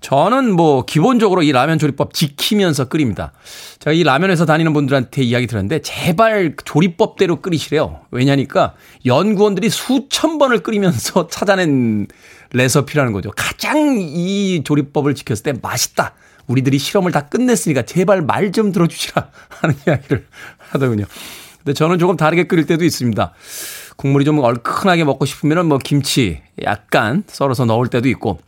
[0.00, 3.32] 저는 뭐 기본적으로 이 라면 조리법 지키면서 끓입니다.
[3.80, 8.00] 제가 이 라면에서 다니는 분들한테 이야기 들었는데 제발 조리법대로 끓이시래요.
[8.10, 12.06] 왜냐니까 연구원들이 수천 번을 끓이면서 찾아낸
[12.52, 13.30] 레시피라는 거죠.
[13.36, 16.14] 가장 이 조리법을 지켰을 때 맛있다.
[16.46, 19.28] 우리들이 실험을 다 끝냈으니까 제발 말 좀 들어주시라
[19.60, 20.26] 하는 이야기를
[20.70, 21.04] 하더군요.
[21.58, 23.32] 근데 저는 조금 다르게 끓일 때도 있습니다.
[23.96, 28.40] 국물이 좀 얼큰하게 먹고 싶으면 뭐 김치 약간 썰어서 넣을 때도 있고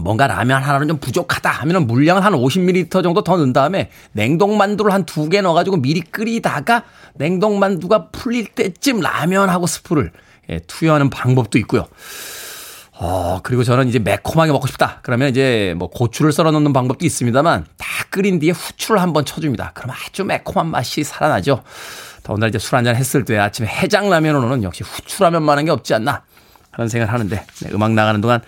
[0.00, 5.04] 뭔가 라면 하나는 좀 부족하다 하면은 물량을 한 50ml 정도 더 넣은 다음에 냉동만두를 한
[5.04, 6.84] 두 개 넣어가지고 미리 끓이다가
[7.14, 10.12] 냉동만두가 풀릴 때쯤 라면하고 스프를
[10.50, 11.86] 예, 투여하는 방법도 있고요.
[13.00, 14.98] 어, 그리고 저는 이제 매콤하게 먹고 싶다.
[15.02, 19.72] 그러면 이제 뭐 고추를 썰어 넣는 방법도 있습니다만 다 끓인 뒤에 후추를 한번 쳐줍니다.
[19.74, 21.62] 그럼 아주 매콤한 맛이 살아나죠.
[22.24, 26.22] 더군다나 이제 술 한잔 했을 때 아침에 해장라면으로는 역시 후추라면만한 게 없지 않나
[26.72, 28.40] 그런 생각을 하는데 네, 음악 나가는 동안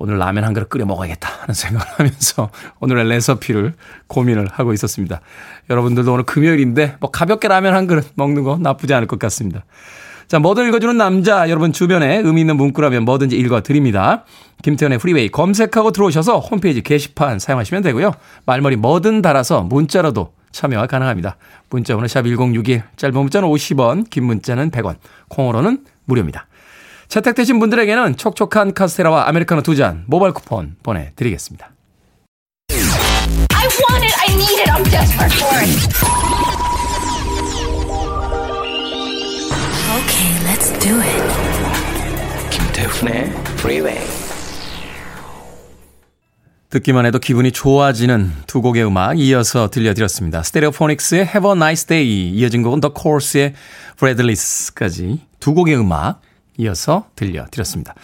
[0.00, 3.74] 오늘 라면 한 그릇 끓여 먹어야겠다 하는 생각을 하면서 오늘의 레시피를
[4.06, 5.20] 고민을 하고 있었습니다.
[5.68, 9.64] 여러분들도 오늘 금요일인데 뭐 가볍게 라면 한 그릇 먹는 거 나쁘지 않을 것 같습니다.
[10.26, 14.24] 자, 뭐든 읽어주는 남자, 여러분 주변에 의미 있는 문구라면 뭐든지 읽어드립니다.
[14.62, 18.12] 김태훈의 프리웨이 검색하고 들어오셔서 홈페이지 게시판 사용하시면 되고요.
[18.46, 21.36] 말머리 뭐든 달아서 문자로도 참여가 가능합니다.
[21.68, 24.96] 문자 번호 샵 1061, 짧은 문자는 50원, 긴 문자는 100원,
[25.28, 26.46] 콩으로는 무료입니다.
[27.10, 31.72] 채택되신 분들에게는 촉촉한 카스테라와 아메리카노 두 잔 모바일 쿠폰 보내드리겠습니다.
[32.70, 35.70] I want it, I need it, I'm desperate for it.
[39.98, 41.22] Okay, let's do it.
[42.50, 43.24] 김태훈의
[43.58, 43.98] Freeway.
[46.70, 50.44] 듣기만 해도 기분이 좋아지는 두 곡의 음악 이어서 들려드렸습니다.
[50.44, 53.54] 스테레오포닉스의 Have a Nice Day 이어진 곡은 The Course의
[53.98, 56.20] Breathless까지 두 곡의 음악
[56.60, 57.94] 이어서 들려드렸습니다.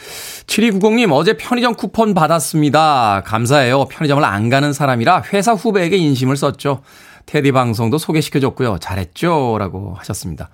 [0.46, 3.22] 7290님 어제 편의점 쿠폰 받았습니다.
[3.26, 3.84] 감사해요.
[3.86, 6.80] 편의점을 안 가는 사람이라 회사 후배에게 인심을 썼죠.
[7.26, 8.78] 테디 방송도 소개시켜줬고요.
[8.78, 9.56] 잘했죠?
[9.58, 10.48] 라고 하셨습니다.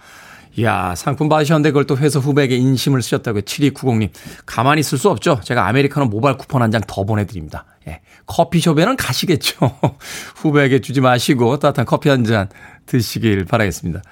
[0.56, 3.42] 이야, 상품 받으셨는데 그걸 또 회사 후배에게 인심을 쓰셨다고요.
[3.42, 4.10] 7290님.
[4.44, 5.40] 가만히 있을 수 없죠.
[5.42, 7.64] 제가 아메리카노 모바일 쿠폰 한 장 더 보내드립니다.
[7.88, 8.00] 예.
[8.26, 9.78] 커피숍에는 가시겠죠.
[10.36, 12.48] 후배에게 주지 마시고 따뜻한 커피 한 잔
[12.86, 14.02] 드시길 바라겠습니다.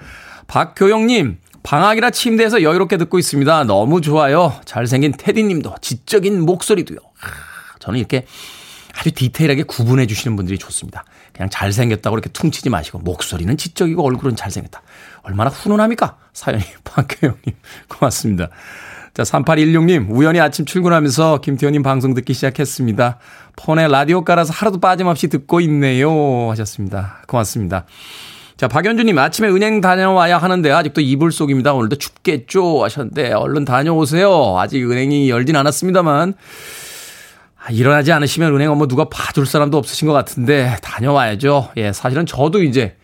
[0.47, 3.63] 박교영님, 방학이라 침대에서 여유롭게 듣고 있습니다.
[3.65, 4.53] 너무 좋아요.
[4.65, 6.97] 잘생긴 테디님도, 지적인 목소리도요.
[7.79, 8.25] 저는 이렇게
[8.97, 11.05] 아주 디테일하게 구분해 주시는 분들이 좋습니다.
[11.33, 14.81] 그냥 잘생겼다고 이렇게 퉁치지 마시고, 목소리는 지적이고 얼굴은 잘생겼다.
[15.23, 16.17] 얼마나 훈훈합니까?
[16.33, 17.55] 사연이 박교영님.
[17.87, 18.49] 고맙습니다.
[19.13, 23.19] 자, 3816님, 우연히 아침 출근하면서 김태현님 방송 듣기 시작했습니다.
[23.57, 26.49] 폰에 라디오 깔아서 하루도 빠짐없이 듣고 있네요.
[26.51, 27.17] 하셨습니다.
[27.27, 27.85] 고맙습니다.
[28.61, 31.73] 자, 박연주님, 아침에 은행 다녀와야 하는데 아직도 이불 속입니다.
[31.73, 32.83] 오늘도 춥겠죠?
[32.83, 34.55] 하셨는데, 얼른 다녀오세요.
[34.59, 36.35] 아직 은행이 열진 않았습니다만,
[37.57, 41.69] 아, 일어나지 않으시면 은행 업무 누가 봐줄 사람도 없으신 것 같은데, 다녀와야죠.
[41.77, 42.95] 예, 사실은 저도 이제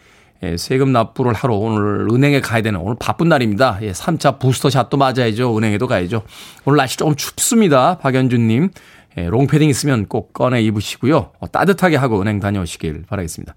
[0.44, 3.80] 예, 세금 납부를 하러 오늘 은행에 가야 되는 오늘 바쁜 날입니다.
[3.82, 5.58] 예, 3차 부스터샷도 맞아야죠.
[5.58, 6.22] 은행에도 가야죠.
[6.66, 7.98] 오늘 날씨 조금 춥습니다.
[7.98, 8.70] 박연준님.
[9.18, 11.32] 예, 롱패딩 있으면 꼭 꺼내 입으시고요.
[11.40, 13.56] 어, 따뜻하게 하고 은행 다녀오시길 바라겠습니다.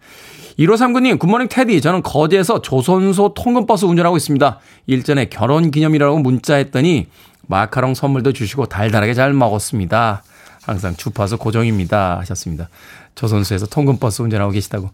[0.58, 1.80] 1539님, 굿모닝 테디.
[1.80, 4.58] 저는 거제에서 조선소 통근버스 운전하고 있습니다.
[4.86, 7.08] 일전에 결혼 기념이라고 문자했더니
[7.46, 10.22] 마카롱 선물도 주시고 달달하게 잘 먹었습니다.
[10.62, 12.18] 항상 주파수 고정입니다.
[12.20, 12.68] 하셨습니다.
[13.14, 14.90] 조선소에서 통근버스 운전하고 계시다고.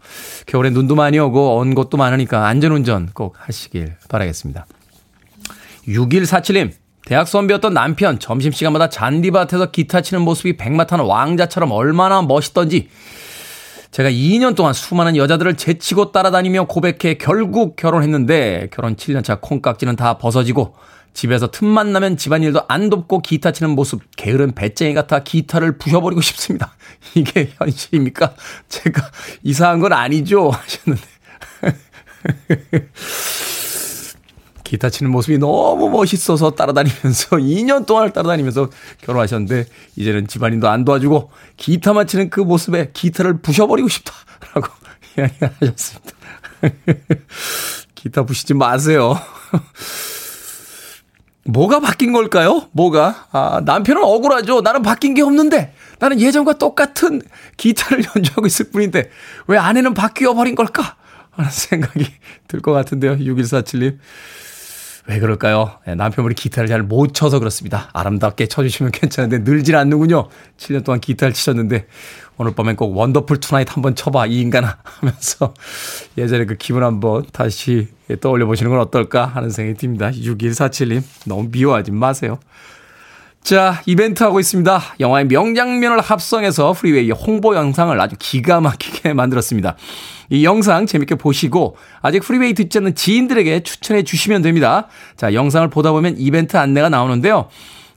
[0.47, 4.65] 겨울에 눈도 많이 오고 언 곳도 많으니까 안전운전 꼭 하시길 바라겠습니다.
[5.87, 6.86] 6147님.
[7.07, 12.89] 대학 선배였던 남편 점심시간마다 잔디밭에서 기타 치는 모습이 백마탄 왕자처럼 얼마나 멋있던지
[13.91, 20.75] 제가 2년 동안 수많은 여자들을 제치고 따라다니며 고백해 결국 결혼했는데 결혼 7년차 콩깍지는 다 벗어지고
[21.13, 26.75] 집에서 틈만 나면 집안일도 안 돕고 기타 치는 모습 게으른 배짱이 같아 기타를 부셔버리고 싶습니다.
[27.15, 28.35] 이게 현실입니까?
[28.67, 29.01] 제가
[29.43, 31.07] 이상한 건 아니죠 하셨는데
[34.67, 38.69] 기타 치는 모습이 너무 멋있어서 따라다니면서 2년 동안 따라다니면서
[39.01, 44.67] 결혼하셨는데 이제는 집안일도 안 도와주고 기타만 치는 그 모습에 기타를 부셔버리고 싶다라고
[45.17, 46.11] 이야기하셨습니다.
[47.95, 49.17] 기타 부시지 마세요.
[51.45, 52.67] 뭐가 바뀐 걸까요?
[52.73, 53.27] 뭐가?
[53.31, 54.59] 아, 남편은 억울하죠.
[54.59, 55.73] 나는 바뀐 게 없는데.
[55.99, 57.21] 나는 예전과 똑같은
[57.55, 59.09] 기타를 연주하고 있을 뿐인데.
[59.47, 60.97] 왜 아내는 바뀌어 버린 걸까?
[61.31, 62.05] 하는 생각이
[62.49, 63.15] 들 것 같은데요.
[63.15, 63.97] 6147님.
[65.07, 65.71] 왜 그럴까요?
[65.87, 67.89] 네, 남편분이 기타를 잘 못 쳐서 그렇습니다.
[67.93, 70.27] 아름답게 쳐주시면 괜찮은데 늘질 않는군요.
[70.57, 71.87] 7년 동안 기타를 치셨는데
[72.37, 75.53] 오늘 밤엔 꼭 Wonderful Tonight 한번 쳐봐 이 인간아 하면서
[76.17, 77.87] 예전에 그 기분 한번 다시
[78.21, 80.11] 떠올려 보시는 건 어떨까 하는 생각이 듭니다.
[80.11, 82.39] 6147님 너무 미워하지 마세요.
[83.43, 84.81] 자, 이벤트 하고 있습니다.
[84.99, 89.77] 영화의 명장면을 합성해서 프리웨이 홍보 영상을 아주 기가 막히게 만들었습니다.
[90.29, 94.87] 이 영상 재밌게 보시고 아직 프리웨이 듣지 않는 지인들에게 추천해 주시면 됩니다.
[95.15, 97.47] 자, 영상을 보다 보면 이벤트 안내가 나오는데요.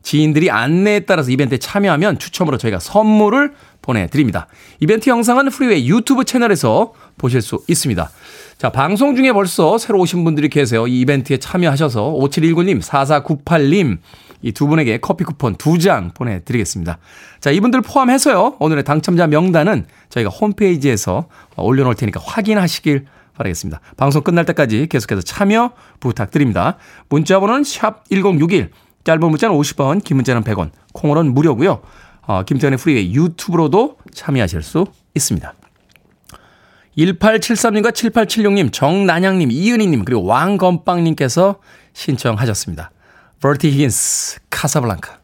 [0.03, 4.47] 지인들이 안내에 따라서 이벤트에 참여하면 추첨으로 저희가 선물을 보내드립니다.
[4.79, 8.11] 이벤트 영상은 프리웨이 유튜브 채널에서 보실 수 있습니다.
[8.57, 10.87] 자, 방송 중에 벌써 새로 오신 분들이 계세요.
[10.87, 13.99] 이 이벤트에 참여하셔서 5719님, 4498님,
[14.43, 16.99] 이 두 분에게 커피 쿠폰 두 장 보내드리겠습니다.
[17.41, 18.57] 자, 이분들 포함해서요.
[18.59, 23.81] 오늘의 당첨자 명단은 저희가 홈페이지에서 올려놓을 테니까 확인하시길 바라겠습니다.
[23.97, 26.77] 방송 끝날 때까지 계속해서 참여 부탁드립니다.
[27.09, 28.71] 문자 번호는 샵 1061,
[29.05, 31.81] 짧은 문자는 50원, 긴 문자는 100원, 콩으로는 무료고요.
[32.27, 35.55] 어, 김태현의 프리웨이 유튜브로도 참여하실 수 있습니다.
[36.99, 41.57] 1873님과 7876님, 정난양님, 이은희님, 그리고 왕건빵님께서
[41.93, 42.91] 신청하셨습니다.
[43.41, 45.19] 버티 히긴스, 카사블랑카.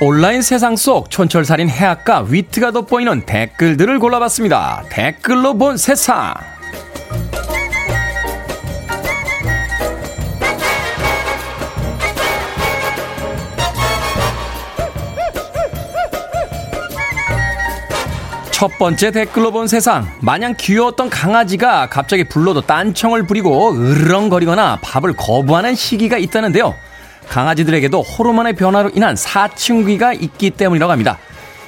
[0.00, 4.84] 온라인 세상 속 촌철살인 해악과 위트가 돋보이는 댓글들을 골라봤습니다.
[4.90, 6.34] 댓글로 본 세상.
[18.64, 20.10] 첫 번째 댓글로 본 세상.
[20.20, 26.74] 마냥 귀여웠던 강아지가 갑자기 불러도 딴청을 부리고 으르렁거리거나 밥을 거부하는 시기가 있다는데요.
[27.28, 31.18] 강아지들에게도 호르몬의 변화로 인한 사춘기가 있기 때문이라고 합니다.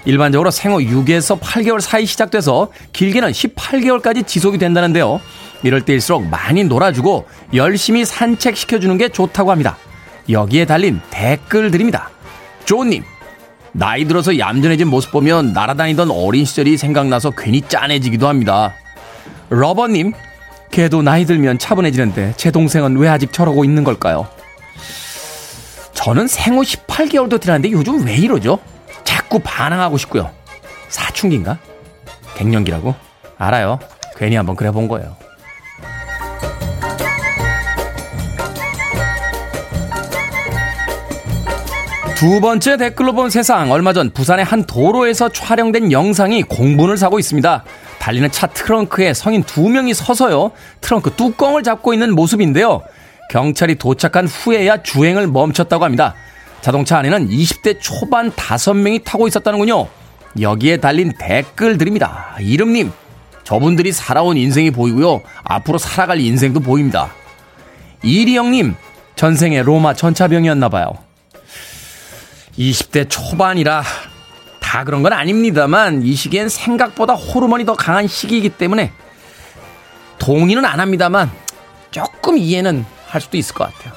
[0.07, 5.21] 일반적으로 생후 6에서 8개월 사이 시작돼서 길게는 18개월까지 지속이 된다는데요.
[5.65, 9.77] 이럴 때일수록 많이 놀아주고 열심히 산책시켜주는 게 좋다고 합니다.
[10.31, 12.09] 여기에 달린 댓글들입니다.
[12.65, 13.05] 조님,
[13.79, 18.75] 나이 들어서 얌전해진 모습 보면 날아다니던 어린 시절이 생각나서 괜히 짠해지기도 합니다.
[19.51, 20.15] 러버님,
[20.71, 24.29] 걔도 나이 들면 차분해지는데 제 동생은 왜 아직 저러고 있는 걸까요?
[25.93, 28.59] 저는 생후 18개월도 지났는데 요즘 왜 이러죠?
[29.05, 30.31] 자꾸 반항하고 싶고요.
[30.89, 31.59] 사춘기인가?
[32.37, 32.95] 갱년기라고?
[33.37, 33.79] 알아요.
[34.17, 35.17] 괜히 한번 그래 본 거예요.
[42.16, 43.70] 두 번째 댓글로 본 세상.
[43.70, 47.62] 얼마 전 부산의 한 도로에서 촬영된 영상이 공분을 사고 있습니다.
[47.98, 50.52] 달리는 차 트렁크에 성인 두 명이 서서요.
[50.81, 52.81] 트렁크 뚜껑을 잡고 있는 모습인데요.
[53.31, 56.14] 경찰이 도착한 후에야 주행을 멈췄다고 합니다.
[56.62, 59.87] 자동차 안에는 20대 초반 5명이 타고 있었다는군요.
[60.40, 62.37] 여기에 달린 댓글들입니다.
[62.40, 62.92] 이름님,
[63.44, 65.20] 저분들이 살아온 인생이 보이고요.
[65.44, 67.11] 앞으로 살아갈 인생도 보입니다.
[68.02, 68.74] 이리영님,
[69.16, 71.06] 전생에 로마 전차병이었나봐요.
[72.59, 73.83] 20대 초반이라
[74.61, 78.92] 다 그런 건 아닙니다만 이 시기엔 생각보다 호르몬이 더 강한 시기이기 때문에
[80.19, 81.31] 동의는 안 합니다만
[81.90, 83.95] 조금 이해는 할 수도 있을 것 같아요.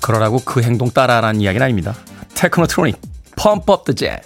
[0.00, 1.94] 그러라고 그 행동 따라하라는 이야기는 아닙니다.
[2.34, 3.00] 테크노트로닉
[3.36, 4.18] 펌프 업더 잼.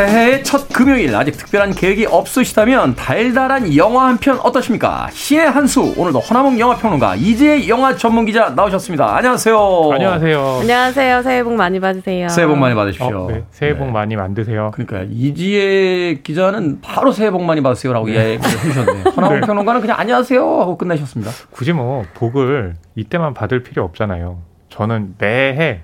[0.00, 5.08] 새해의 첫 금요일 아직 특별한 계획이 없으시다면 달달한 영화 한 편 어떠십니까?
[5.12, 9.14] 신의 한수 오늘도 허나몽 영화평론가 이재 영화 전문기자 나오셨습니다.
[9.16, 9.90] 안녕하세요.
[9.92, 10.58] 안녕하세요.
[10.62, 11.22] 안녕하세요.
[11.22, 12.28] 새해 복 많이 받으세요.
[12.30, 13.24] 새해 복 많이 받으십시오.
[13.24, 13.44] 어, 네.
[13.50, 13.92] 새해 복 네.
[13.92, 14.70] 많이 만드세요.
[14.72, 18.12] 그러니까 이지혜 기자는 바로 새해 복 많이 받으세요라고 네.
[18.32, 19.04] 얘기를 해주셨네요.
[19.16, 19.46] 허나몽 네.
[19.46, 21.30] 평론가는 그냥 안녕하세요 하고 끝내셨습니다.
[21.50, 24.38] 굳이 뭐 복을 이때만 받을 필요 없잖아요.
[24.70, 25.80] 저는 매해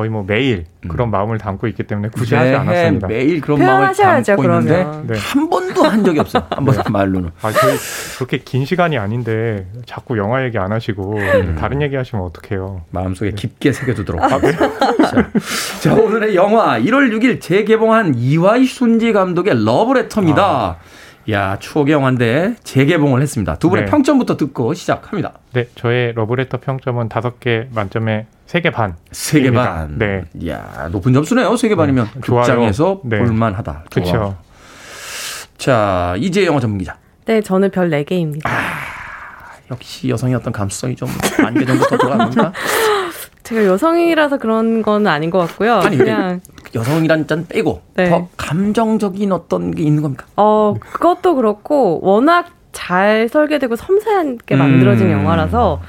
[0.00, 1.10] 거의 뭐 매일 그런 음.
[1.10, 3.06] 마음을 담고 있기 때문에 굳이 하지 않았습니다.
[3.06, 4.62] 매일 그런 마음을 담고 그러면.
[4.62, 5.20] 있는데 네.
[5.20, 6.46] 한 번도 한 적이 없어요.
[6.48, 6.82] 한번 네.
[6.90, 7.30] 말로는.
[7.42, 7.76] 아, 저희
[8.16, 11.56] 그렇게 긴 시간이 아닌데 자꾸 영화 얘기 안 하시고 음.
[11.60, 12.80] 다른 얘기 하시면 어떡해요.
[12.92, 13.36] 마음속에 네.
[13.36, 14.22] 깊게 새겨두도록.
[14.22, 14.52] 아, 네.
[14.52, 15.30] 자,
[15.82, 20.42] 자, 오늘의 영화 1월 6일 재개봉한 이와이 순지 감독의 러브레터입니다.
[20.42, 20.76] 아.
[21.30, 23.56] 야 추억의 영화인데 재개봉을 했습니다.
[23.56, 23.90] 두 분의 네.
[23.90, 25.34] 평점부터 듣고 시작합니다.
[25.52, 28.96] 네, 저의 러브레터 평점은 다섯 개 만점에 세개 반.
[29.12, 29.96] 세개 반.
[29.96, 30.24] 네.
[30.48, 31.54] 야 높은 점수네요.
[31.54, 32.20] 세개 반이면 네.
[32.20, 33.20] 극장에서 네.
[33.20, 33.84] 볼만하다.
[33.92, 34.36] 그렇죠.
[35.56, 36.96] 자 이제 영화 전문 기자.
[37.26, 38.50] 네, 저는 별네 개입니다.
[38.50, 41.08] 아, 역시 여성의 어떤 감수성이 좀
[41.46, 42.52] 안개 정도 더들어갑니까
[43.44, 45.76] 제가 여성이라서 그런 건 아닌 것 같고요.
[45.76, 46.40] 아니, 그냥
[46.74, 48.10] 여성이란 짠 빼고 네.
[48.10, 50.26] 더 감정적인 어떤 게 있는 겁니까?
[50.34, 55.12] 어, 그것도 그렇고 워낙 잘 설계되고 섬세하게 만들어진 음.
[55.12, 55.80] 영화라서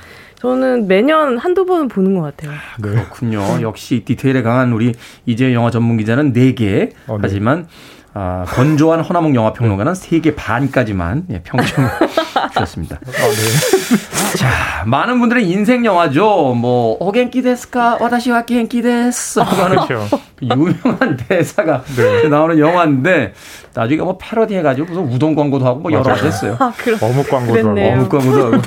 [0.42, 2.50] 저는 매년 한두 번은 보는 것 같아요.
[2.52, 3.62] 아, 그렇군요.
[3.62, 4.92] 역시 디테일에 강한 우리
[5.28, 6.94] 이제 영화 전문 기자는 4개.
[7.06, 7.20] 어, 네.
[7.22, 7.68] 하지만
[8.14, 11.90] 아, 건조한 허나몽 영화 평론가는 3개 반까지만 예, 평점을
[12.54, 12.98] 주셨습니다.
[12.98, 14.38] 아, 네.
[14.38, 16.54] 자, 많은 분들의 인생 영화죠.
[16.56, 20.08] 뭐 오겐키 데스까 와다시와 겐키 데스 하는 그렇죠.
[20.42, 22.28] 유명한 대사가 네.
[22.28, 23.34] 나오는 영화인데
[23.74, 26.58] 나중에 뭐 패러디 해가지고 무슨 우동 광고도 하고 뭐 여러 가지 했어요.
[26.60, 27.80] 아, 어묵 광고도 하고.
[27.82, 28.62] 어묵 광고도 하고.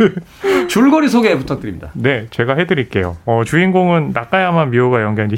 [0.69, 1.91] 줄거리 소개 부탁드립니다.
[1.93, 3.19] 네, 제가 해드릴게요.
[3.27, 5.37] 어, 주인공은 나카야마 미호가 연기한 이제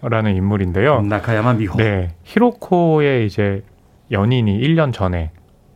[0.00, 1.02] 히로코라는 인물인데요.
[1.02, 1.76] 나카야마 미호.
[1.76, 3.62] 네, 히로코의 이제
[4.10, 5.30] 연인이 1년 전에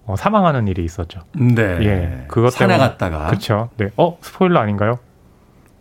[0.06, 1.20] 어, 사망하는 일이 있었죠.
[1.32, 1.62] 네.
[1.82, 3.26] 예, 그것 산에 갔다가.
[3.26, 3.70] 그렇죠.
[3.76, 3.90] 네.
[3.96, 4.98] 어, 스포일러 아닌가요?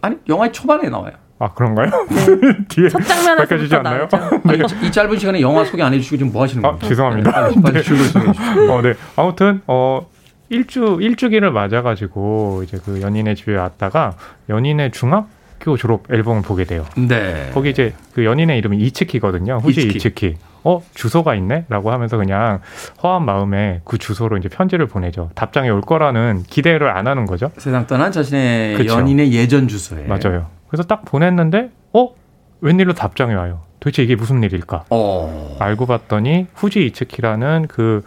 [0.02, 1.14] 아니, 영화의 초반에 나와요.
[1.40, 1.90] 아 그런가요?
[2.10, 2.58] 네.
[2.70, 4.08] 뒤에 첫 장면에서 밝혀지지 않나요?
[4.46, 4.56] 네.
[4.56, 6.78] 이, 이, 짧은 시간에 영화 소개 안 해주시고 지금 뭐 하시는 거예요?
[6.82, 7.32] 아, 죄송합니다.
[7.32, 8.20] 네, 빨리, 빨리 소개해 주시죠.
[8.72, 8.94] 어, 네.
[9.16, 10.08] 아무튼 어
[10.50, 14.14] 일주 일주기를 맞아가지고 이제 그 연인의 집에 왔다가
[14.50, 15.28] 연인의 중학
[15.64, 16.86] 교 졸업 앨범을 보게 돼요.
[16.98, 17.50] 네.
[17.54, 19.60] 거기 이제 그 연인의 이름이 이츠키거든요.
[19.64, 19.96] 후지 이츠키.
[19.98, 20.36] 이츠키.
[20.66, 22.60] 어 주소가 있네?라고 하면서 그냥
[23.02, 25.30] 허한 마음에 그 주소로 이제 편지를 보내죠.
[25.36, 27.50] 답장이 올 거라는 기대를 안 하는 거죠.
[27.58, 28.94] 세상 떠난 자신의 그쵸?
[28.94, 30.48] 연인의 예전 주소에 맞아요.
[30.68, 32.10] 그래서 딱 보냈는데 어
[32.60, 33.62] 웬일로 답장이 와요.
[33.80, 34.86] 도대체 이게 무슨 일일까?
[34.90, 35.56] 어.
[35.60, 38.02] 알고 봤더니 후지 이츠키라는 그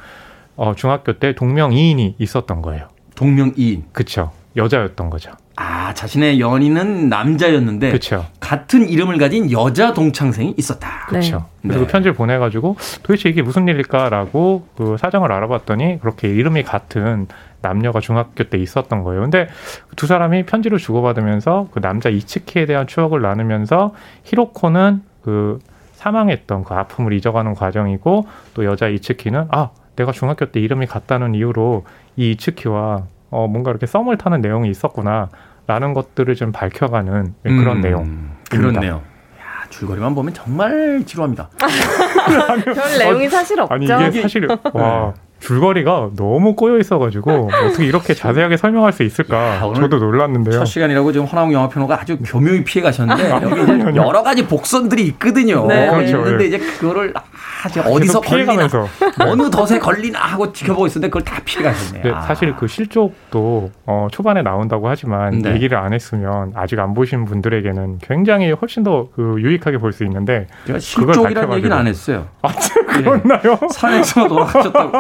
[0.56, 2.88] 어, 중학교 때 동명 이인이 있었던 거예요.
[3.14, 3.84] 동명 이인.
[3.92, 4.32] 그쵸.
[4.56, 5.32] 여자였던 거죠.
[5.58, 8.26] 아, 자신의 연인은 남자였는데 그쵸.
[8.40, 11.06] 같은 이름을 가진 여자 동창생이 있었다.
[11.08, 11.46] 그렇죠.
[11.62, 11.68] 네.
[11.68, 17.26] 그래서 그 편지를 보내가지고 도대체 이게 무슨 일일까라고 그 사정을 알아봤더니 그렇게 이름이 같은
[17.62, 19.22] 남녀가 중학교 때 있었던 거예요.
[19.22, 19.48] 근데
[19.96, 23.94] 두 사람이 편지를 주고받으면서 그 남자 이츠키에 대한 추억을 나누면서
[24.24, 25.58] 히로코는 그
[25.94, 31.84] 사망했던 그 아픔을 잊어가는 과정이고 또 여자 이츠키는 아 내가 중학교 때 이름이 같다는 이유로
[32.16, 35.28] 이 이츠키와 어 뭔가 이렇게 썸을 타는 내용이 있었구나.
[35.68, 38.30] 라는 것들을 좀 밝혀가는 그런 음, 내용.
[38.48, 39.02] 그렇네요.
[39.40, 41.48] 야, 줄거리만 보면 정말 지루합니다.
[42.64, 43.74] 별 내용이 사실 없죠.
[43.74, 49.60] 아니 이게 사실 와 줄거리가 너무 꼬여 있어가지고 어떻게 이렇게 자세하게 설명할 수 있을까 야,
[49.74, 50.58] 저도 놀랐는데요.
[50.58, 55.02] 첫 시간이라고 지금 허나웅 영화 평론가 아주 교묘히 피해 가셨는데 여기 이제 여러 가지 복선들이
[55.08, 55.66] 있거든요.
[55.66, 55.88] 네.
[55.90, 56.16] 그렇죠.
[56.18, 56.48] 있는데 예.
[56.48, 58.88] 이제 그거를 아, 제가 어디서 계속 걸리나 피해가면서
[59.20, 62.02] 어느 덫에 걸리나 하고 지켜보고 있었는데 그걸 다 피해 가셨네요.
[62.02, 65.52] 네, 사실 그 실족도 어, 초반에 나온다고 하지만 네.
[65.54, 70.46] 얘기를 안 했으면 아직 안 보신 분들에게는 굉장히 훨씬 더 그 유익하게 볼 수 있는데
[70.78, 71.56] 실족이라는.
[71.56, 72.26] 얘기는 안 했어요.
[72.42, 72.48] 아
[72.86, 73.58] 그렇나요?
[73.72, 74.92] 산에서 돌아가셨다고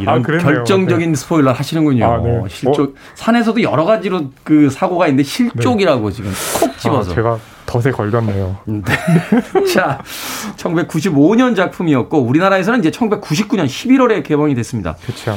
[0.00, 0.38] 이런 아.
[0.38, 2.04] 결정적인 스포일러 하시는군요.
[2.04, 2.42] 아, 네.
[2.48, 7.14] 실족 산에서도 여러 가지로 그 사고가 있는데 실족이라고 지금 콕 아, 집어서.
[7.14, 8.56] 제가 덫에 걸렸네요.
[8.66, 8.82] 네.
[9.72, 10.00] 자,
[10.56, 14.96] 1995년 작품이었고 우리나라에서는 이제 1999년 11월에 개봉이 됐습니다.
[15.02, 15.36] 그렇죠.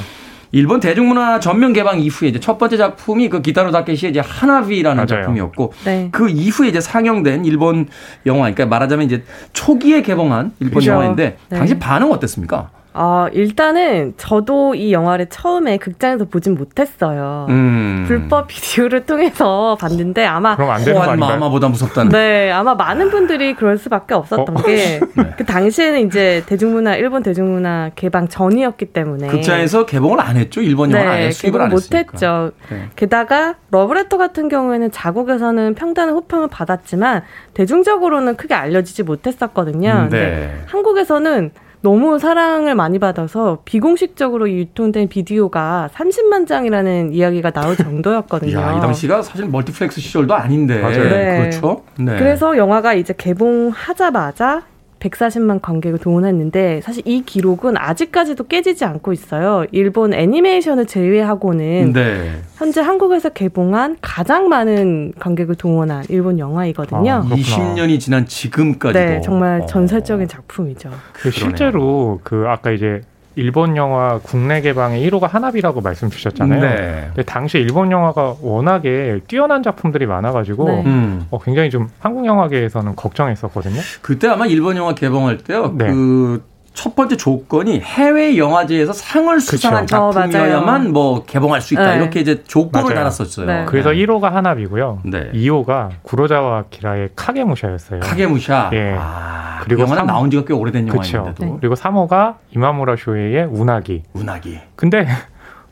[0.52, 5.24] 일본 대중문화 전면 개방 이후에 이제 첫 번째 작품이 그 기타로 다케시의 이제 하나비라는 맞아요.
[5.24, 6.10] 작품이었고 네.
[6.12, 7.88] 그 이후에 이제 상영된 일본
[8.26, 9.24] 영화, 그러니까 말하자면 이제
[9.54, 10.92] 초기에 개봉한 일본 그죠.
[10.92, 11.58] 영화인데 네.
[11.58, 12.70] 당시 반응 어땠습니까?
[13.00, 17.46] 아, 일단은 저도 이 영화를 처음에 극장에서 보진 못했어요.
[17.50, 18.06] 음.
[18.08, 21.40] 불법 비디오를 통해서 봤는데 아마 그럼 안 되는 거 호환 아닌가요?
[21.40, 22.12] 마마보다 무섭다는.
[22.12, 24.62] 네, 아마 많은 분들이 그럴 수밖에 없었던 어?
[24.64, 25.00] 게
[25.38, 30.62] 그 당시에는 이제 대중문화 일본 대중문화 개방 전이었기 때문에 극장에서 개봉을 안 했죠.
[30.62, 31.70] 일본 영화 네, 수입을 개봉 안.
[31.70, 32.52] 못했죠.
[32.72, 32.90] 네.
[32.96, 37.22] 게다가 러브레터 같은 경우에는 자국에서는 평단의 호평을 받았지만
[37.54, 39.92] 대중적으로는 크게 알려지지 못했었거든요.
[39.92, 40.62] 음, 근데 네.
[40.66, 48.58] 한국에서는 너무 사랑을 많이 받아서 비공식적으로 유통된 비디오가 30만 장이라는 이야기가 나올 정도였거든요.
[48.60, 50.82] 야, 이 당시가 사실 멀티플렉스 시절도 아닌데.
[50.82, 51.10] 맞아요.
[51.10, 51.38] 네.
[51.40, 51.84] 그렇죠.
[52.00, 52.18] 네.
[52.18, 54.64] 그래서 영화가 이제 개봉하자마자
[55.00, 59.66] 140만 관객을 동원했는데 사실 이 기록은 아직까지도 깨지지 않고 있어요.
[59.72, 62.42] 일본 애니메이션을 제외하고는 네.
[62.56, 67.12] 현재 한국에서 개봉한 가장 많은 관객을 동원한 일본 영화이거든요.
[67.12, 67.36] 아, 그렇구나.
[67.36, 69.00] 20년이 지난 지금까지도.
[69.00, 69.66] 네, 정말 어.
[69.66, 70.90] 전설적인 작품이죠.
[71.14, 73.02] 그 실제로 그 아까 이제
[73.38, 76.60] 일본 영화 국내 개방의 1호가 하나비라고 말씀 주셨잖아요.
[76.60, 77.04] 네.
[77.10, 80.84] 근데 당시 일본 영화가 워낙에 뛰어난 작품들이 많아가지고 네.
[80.88, 81.28] 음.
[81.30, 83.80] 어, 굉장히 좀 한국 영화계에서는 걱정했었거든요.
[84.02, 85.72] 그때 아마 일본 영화 개봉할 때요.
[85.78, 85.86] 네.
[85.86, 86.44] 그
[86.78, 89.84] 첫 번째 조건이 해외 영화제에서 상을 수상한.
[89.84, 90.92] 어, 작품이어야만 맞아요.
[90.92, 91.94] 뭐 개봉할 수 있다.
[91.94, 91.98] 네.
[91.98, 92.96] 이렇게 이제 조건을 맞아요.
[93.00, 93.48] 달았었어요.
[93.48, 93.66] 네.
[93.68, 95.00] 그래서 1호가 하나비고요.
[95.06, 95.32] 네.
[95.34, 98.02] 2호가 구로자와 키라의 카게무샤였어요.
[98.02, 98.70] 카게무샤.
[98.74, 98.96] 예.
[98.96, 101.18] 아, 그리고 그리고 영화는 삼- 나온 지가 꽤 오래된 그렇죠.
[101.18, 101.58] 영화인데도.
[101.60, 104.04] 그리고 3호가 이마무라 쇼헤이의 운하기.
[104.14, 104.60] 운하기.
[104.76, 105.08] 근데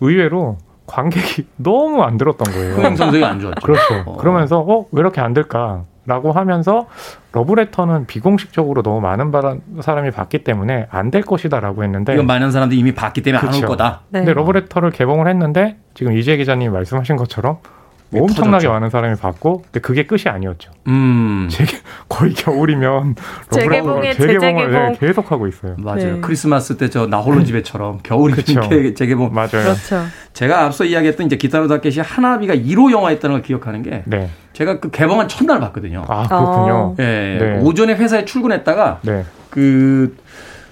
[0.02, 2.74] 의외로 관객이 너무 안 들었던 거예요.
[2.78, 3.62] 흥행 성적이 안 좋았죠.
[3.64, 3.82] 그렇죠.
[4.08, 4.18] 어.
[4.18, 6.88] 그러면서 어 왜 이렇게 안 될까 라고 하면서
[7.32, 12.80] 러브레터는 비공식적으로 너무 많은 바- 사람이 봤기 때문에 안 될 것이다라고 했는데 이건 많은 사람들이
[12.80, 13.68] 이미 봤기 때문에 안올 그렇죠.
[13.68, 14.02] 거다.
[14.10, 14.20] 네.
[14.20, 17.70] 근데 러브레터를 개봉을 했는데 지금 이재 기자님 말씀하신 것처럼 네,
[18.14, 18.72] 엄청나게 터졌죠.
[18.72, 20.72] 많은 사람이 봤고 근데 그게 끝이 아니었죠.
[20.88, 21.48] 음.
[21.52, 21.66] 재,
[22.08, 23.16] 거의 겨울이면
[23.50, 24.72] 재개봉에 재개봉을 재재개봉.
[24.72, 25.76] 네, 계속 하고 있어요.
[25.78, 26.16] 맞아요.
[26.16, 26.22] 네.
[26.22, 28.54] 크리스마스 때 저 나홀로 집에처럼 겨울이 그쵸.
[28.54, 29.34] 이렇게 재개봉.
[29.34, 29.50] 맞아요.
[29.50, 30.04] 그렇죠.
[30.34, 34.30] 제가 앞서 이야기했던 이제 기타노 다케시 하나비가 1호 영화였다는 걸 기억하는 게 네.
[34.54, 36.06] 제가 그 개봉한 첫날 봤거든요.
[36.08, 36.74] 아 그렇군요.
[36.74, 36.96] 어.
[37.00, 37.60] 예, 네.
[37.62, 39.26] 오전에 회사에 출근했다가 네.
[39.50, 40.16] 그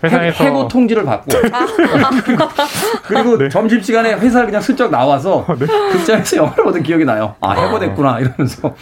[0.04, 1.32] 회사에서 해, 고 통지를 받고
[3.08, 3.50] 그리고 네.
[3.50, 5.66] 점심 시간에 회사를 그냥 슬쩍 나와서 네.
[5.66, 7.36] 극장에서 영화를 보던 기억이 나요.
[7.40, 8.76] 아 해고됐구나 이러면서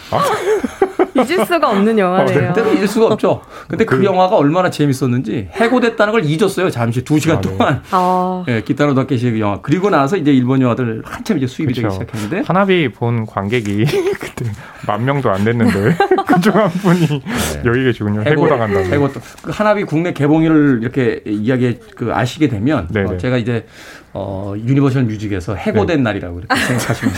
[1.14, 2.48] 잊을 수가 없는 영화네요.
[2.48, 3.42] 그때로 잊을 수가 없죠.
[3.68, 6.70] 근데 그, 그- 영화가 얼마나 재밌었는지 해고됐다는 걸 잊었어요.
[6.70, 7.48] 잠시 두 시간 아, 네.
[7.50, 7.82] 동안.
[7.90, 9.60] 아, 예, 기타노 다케시의 그 영화.
[9.62, 11.94] 그리고 나서 이제 일본 영화들 한참 이제 수입이 되기 그쵸.
[12.00, 13.84] 시작했는데 하나비 본 관객이
[14.18, 14.50] 그때
[14.86, 15.96] 만 명도 안 됐는데
[16.26, 17.22] 그중 한 분이
[17.64, 18.22] 여기 계시군요.
[18.22, 18.84] 해고당한다고.
[18.86, 19.08] 해고
[19.42, 23.14] 그 하나비 국내 개봉일을 이렇게 이야기 그 아시게 되면 네네.
[23.14, 23.66] 어, 제가 이제
[24.14, 26.02] 어 유니버셜 뮤직에서 해고된 네.
[26.02, 27.14] 날이라고 이렇게 생각하시면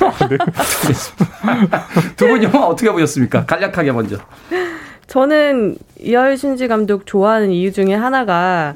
[0.83, 1.87] 되겠습니다.
[2.17, 3.45] 두분 영화 어떻게 보셨습니까?
[3.47, 4.17] 간략하게 먼저.
[5.07, 8.75] 저는 이와이 슌지 감독 좋아하는 이유 중에 하나가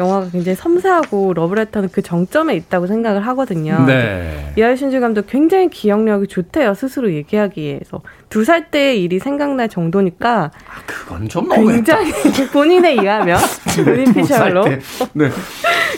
[0.00, 3.84] 영화가 굉장히 섬세하고 러브레터는 그 정점에 있다고 생각을 하거든요.
[3.86, 4.52] 네.
[4.56, 6.74] 이와이 슌지 감독 굉장히 기억력이 좋대요.
[6.74, 8.00] 스스로 얘기하기에서.
[8.30, 10.52] 두 살 때의 일이 생각날 정도니까
[10.86, 11.48] 그건 좀.
[11.48, 12.12] 굉장히
[12.52, 13.36] 본인에 의하면
[13.84, 14.78] 본인 피셜로 때.
[15.12, 15.28] 네.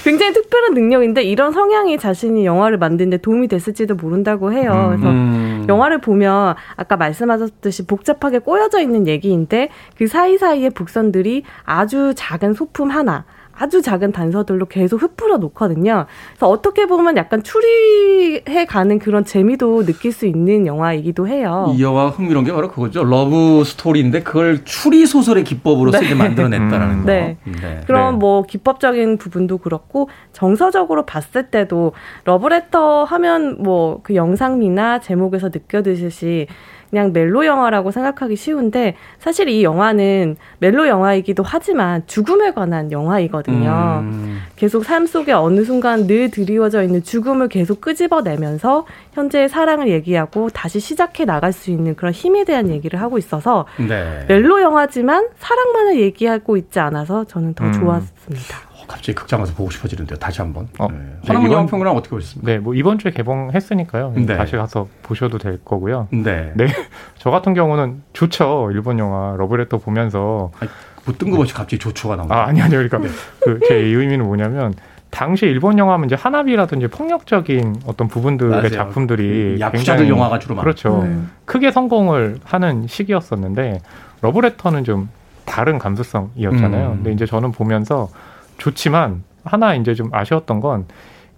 [0.02, 4.86] 굉장히 특별한 능력인데 이런 성향이 자신이 영화를 만드는데 도움이 됐을지도 모른다고 해요.
[4.90, 5.60] 그래서 음.
[5.62, 5.66] 음.
[5.68, 13.24] 영화를 보면 아까 말씀하셨듯이 복잡하게 꼬여져 있는 얘기인데 그 사이사이의 복선들이 아주 작은 소품 하나
[13.56, 16.06] 아주 작은 단서들로 계속 흩뿌려 놓거든요.
[16.30, 21.72] 그래서 어떻게 보면 약간 추리해 가는 그런 재미도 느낄 수 있는 영화이기도 해요.
[21.76, 23.04] 이 영화 흥미로운 게 바로 그거죠.
[23.04, 26.06] 러브 스토리인데 그걸 추리 소설의 기법으로서 네.
[26.06, 27.00] 이제 만들어냈다라는 음.
[27.00, 27.06] 거.
[27.06, 27.36] 네.
[27.44, 27.80] 네.
[27.86, 28.18] 그럼 네.
[28.18, 31.92] 뭐 기법적인 부분도 그렇고 정서적으로 봤을 때도
[32.24, 36.46] 러브레터 하면 뭐 그 영상미나 제목에서 느껴지듯이
[36.92, 44.00] 그냥 멜로 영화라고 생각하기 쉬운데 사실 이 영화는 멜로 영화이기도 하지만 죽음에 관한 영화이거든요.
[44.02, 44.42] 음.
[44.56, 48.84] 계속 삶 속에 어느 순간 늘 드리워져 있는 죽음을 계속 끄집어내면서
[49.14, 54.26] 현재의 사랑을 얘기하고 다시 시작해 나갈 수 있는 그런 힘에 대한 얘기를 하고 있어서 네.
[54.28, 57.72] 멜로 영화지만 사랑만을 얘기하고 있지 않아서 저는 더 음.
[57.72, 58.71] 좋았습니다.
[58.92, 60.18] 갑자기 극장 가서 보고 싶어지는데요.
[60.18, 60.68] 다시 한번.
[60.78, 60.86] 어.
[60.88, 60.98] 네.
[61.26, 62.52] 허남문 네, 영평론은 어떻게 보셨습니까?
[62.52, 64.12] 네, 뭐 이번 주에 개봉했으니까요.
[64.16, 64.36] 네.
[64.36, 66.08] 다시 가서 보셔도 될 거고요.
[66.10, 66.52] 네.
[66.54, 66.66] 네.
[67.18, 68.68] 저 같은 경우는 좋죠.
[68.72, 70.70] 일본 영화 러브레터 보면서 아니,
[71.06, 72.34] 뭐 뜬금없이 갑자기 조초가 나오고.
[72.34, 72.86] 아, 아니 아니요.
[72.86, 73.08] 그러니까 네.
[73.40, 74.74] 그제 의미는 뭐냐면
[75.08, 78.68] 당시 일본 영화면 이제 하나비라든지 폭력적인 어떤 부분들의 맞아요.
[78.68, 80.64] 작품들이 그 약자들 영화가 주로 많죠.
[80.64, 81.02] 그렇죠.
[81.02, 81.30] 음.
[81.46, 83.80] 크게 성공을 하는 시기였었는데
[84.20, 85.08] 러브레터는 좀
[85.46, 86.88] 다른 감수성이었잖아요.
[86.88, 86.94] 음.
[86.96, 88.08] 근데 이제 저는 보면서
[88.62, 90.86] 좋지만 하나 이제 좀 아쉬웠던 건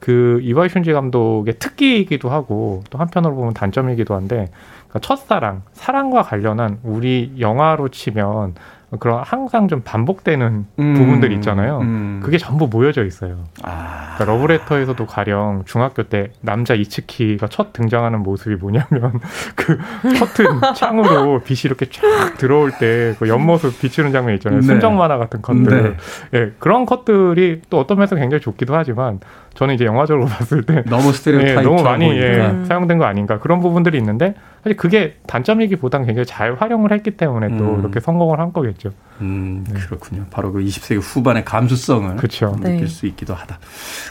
[0.04, 4.50] 그 이와이 슌지 감독의 특기이기도 하고 또 한편으로 보면 단점이기도 한데
[4.88, 8.54] 그러니까 첫사랑 사랑과 관련한 우리 영화로 치면
[8.98, 11.80] 그런 항상 좀 반복되는 음, 부분들이 있잖아요.
[11.80, 12.20] 음.
[12.22, 13.44] 그게 전부 모여져 있어요.
[13.62, 14.14] 아.
[14.16, 19.20] 그러니까 러브레터에서도 가령 중학교 때 남자 이츠키가 첫 등장하는 모습이 뭐냐면
[19.56, 19.78] 그
[20.18, 24.60] 커튼 창으로 빛이 이렇게 쫙 들어올 때 그 옆모습 비치는 장면 있잖아요.
[24.60, 24.66] 네.
[24.66, 25.96] 순정 만화 같은 컷들.
[26.30, 26.38] 네.
[26.38, 29.20] 예, 그런 컷들이 또 어떤 면에서 굉장히 좋기도 하지만
[29.54, 33.60] 저는 이제 영화적으로 봤을 때 너무 스테레오타입 예, 너무 많이 예, 사용된 거 아닌가 그런
[33.60, 34.34] 부분들이 있는데
[34.64, 37.80] 사실 그게 단점이기보다는 굉장히 잘 활용을 했기 때문에 또 음.
[37.80, 38.90] 이렇게 성공을 한 거겠죠.
[39.20, 39.78] 음, 네.
[39.78, 40.24] 그렇군요.
[40.30, 42.56] 바로 그 20세기 후반의 감수성을 그렇죠.
[42.56, 42.86] 느낄 네.
[42.86, 43.58] 수 있기도 하다.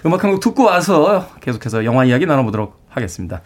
[0.06, 3.42] 음악 한 곡 듣고 와서 계속해서 영화 이야기 나눠보도록 하겠습니다.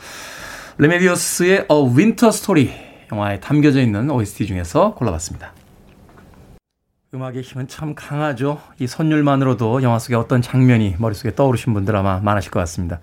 [0.79, 2.69] 레메디오스의 A Winter Story
[3.11, 5.53] 영화에 담겨져 있는 OST 중에서 골라봤습니다.
[7.13, 8.59] 음악의 힘은 참 강하죠.
[8.79, 12.99] 이 선율만으로도 영화 속의 어떤 장면이 머릿속에 떠오르신 분들 아마 많으실 것 같습니다.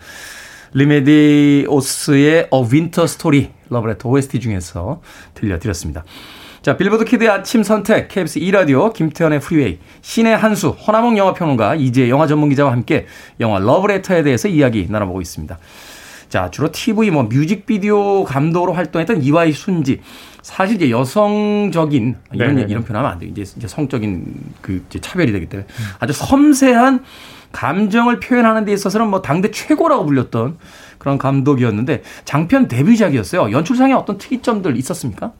[0.74, 5.01] 리메디오스의 A Winter Story 러브레터 OST 중에서
[5.35, 6.05] 들려드렸습니다.
[6.62, 12.27] 자, 빌보드 키드의 아침 선택, KBS 2라디오, 김태훈의 프리웨이, 신의 한수, 허남웅 영화평론가, 이제 영화
[12.27, 13.05] 전문기자와 함께
[13.39, 15.59] 영화 러브레터에 대해서 이야기 나눠보고 있습니다.
[16.31, 20.01] 자, 주로 TV, 뭐, 뮤직비디오 감독으로 활동했던 이와이 슌지.
[20.41, 23.31] 사실 이제 여성적인, 이런, 얘기, 이런 표현 하면 안 돼요.
[23.31, 25.68] 이제, 이제 성적인 그 이제 차별이 되기 때문에
[25.99, 27.05] 아주 섬세한
[27.53, 30.59] 감정을 표현하는 데 있어서는 뭐 당대 최고라고 불렸던
[31.05, 33.52] 그런 감독이었는데 장편 데뷔작이었어요.
[33.52, 35.32] 연출상에 어떤 특이점들 있었습니까?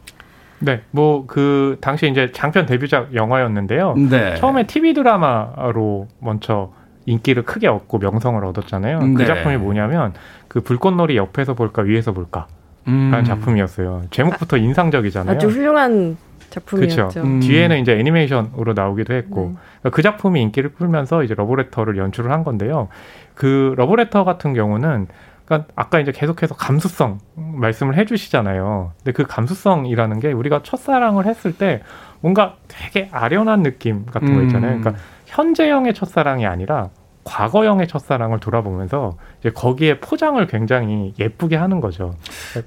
[0.61, 3.95] 네, 뭐 그 당시 이제 장편 데뷔작 영화였는데요.
[4.11, 4.37] 네.
[4.37, 6.71] 처음에 TV 드라마로 먼저
[7.07, 8.99] 인기를 크게 얻고 명성을 얻었잖아요.
[8.99, 9.15] 그 네.
[9.15, 10.13] 그 작품이 뭐냐면
[10.49, 12.47] 그 불꽃놀이 옆에서 볼까 위에서 볼까
[12.85, 13.25] 라는 음.
[13.25, 14.03] 작품이었어요.
[14.11, 15.35] 제목부터 인상적이잖아요.
[15.35, 16.19] 아주 훌륭한
[16.51, 16.97] 작품이었죠.
[16.97, 17.23] 그렇죠.
[17.23, 17.41] 음.
[17.41, 19.61] 뒤에는 이제 애니메이션으로 나오기도 했고 네.
[19.81, 22.89] 그러니까 그 작품이 인기를 끌면서 이제 러브레터를 연출을 한 건데요.
[23.35, 25.09] 그 러브레터 같은 경우는
[25.45, 28.93] 그러니까 아까 이제 계속해서 감수성 말씀을 해주시잖아요.
[28.99, 31.83] 근데 그 감수성이라는 게 우리가 첫사랑을 했을 때
[32.21, 34.81] 뭔가 되게 아련한 느낌 같은 거 있잖아요.
[34.81, 34.97] 그러니까 음.
[35.27, 36.89] 현재형의 첫사랑이 아니라
[37.25, 42.15] 과거형의 첫사랑을 돌아보면서 이제 거기에 포장을 굉장히 예쁘게 하는 거죠.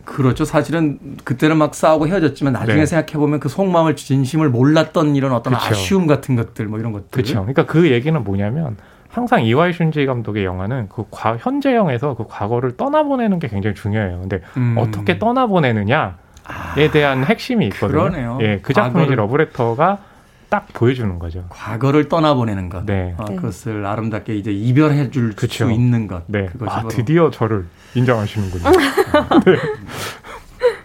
[0.03, 0.45] 그렇죠.
[0.45, 2.85] 사실은 그때는 막 싸우고 헤어졌지만 나중에 네.
[2.85, 5.65] 생각해 보면 그 속마음을 진심을 몰랐던 이런 어떤 그쵸.
[5.65, 7.09] 아쉬움 같은 것들 뭐 이런 것들.
[7.11, 7.35] 그렇죠.
[7.41, 8.77] 그러니까 그 얘기는 뭐냐면
[9.17, 14.19] 항상 이와이 슌지 감독의 영화는 그 과, 현재형에서 그 과거를 떠나보내는 게 굉장히 중요해요.
[14.21, 14.75] 근데 음.
[14.77, 16.11] 어떻게 떠나보내느냐에
[16.45, 18.03] 아, 대한 핵심이 있거든요.
[18.03, 18.37] 그러네요.
[18.41, 19.17] 예, 그 작품이 과거를...
[19.17, 19.97] 러브레터가
[20.49, 21.45] 딱 보여주는 거죠.
[21.49, 22.85] 과거를 떠나보내는 것.
[22.85, 23.15] 네.
[23.17, 26.23] 아, 그것을 아름답게 이제 이별해 줄 수 있는 것.
[26.27, 26.45] 네.
[26.45, 27.65] 그것이 아, 드디어 저를
[27.95, 28.63] 인정하시는군요.
[29.45, 29.57] 네.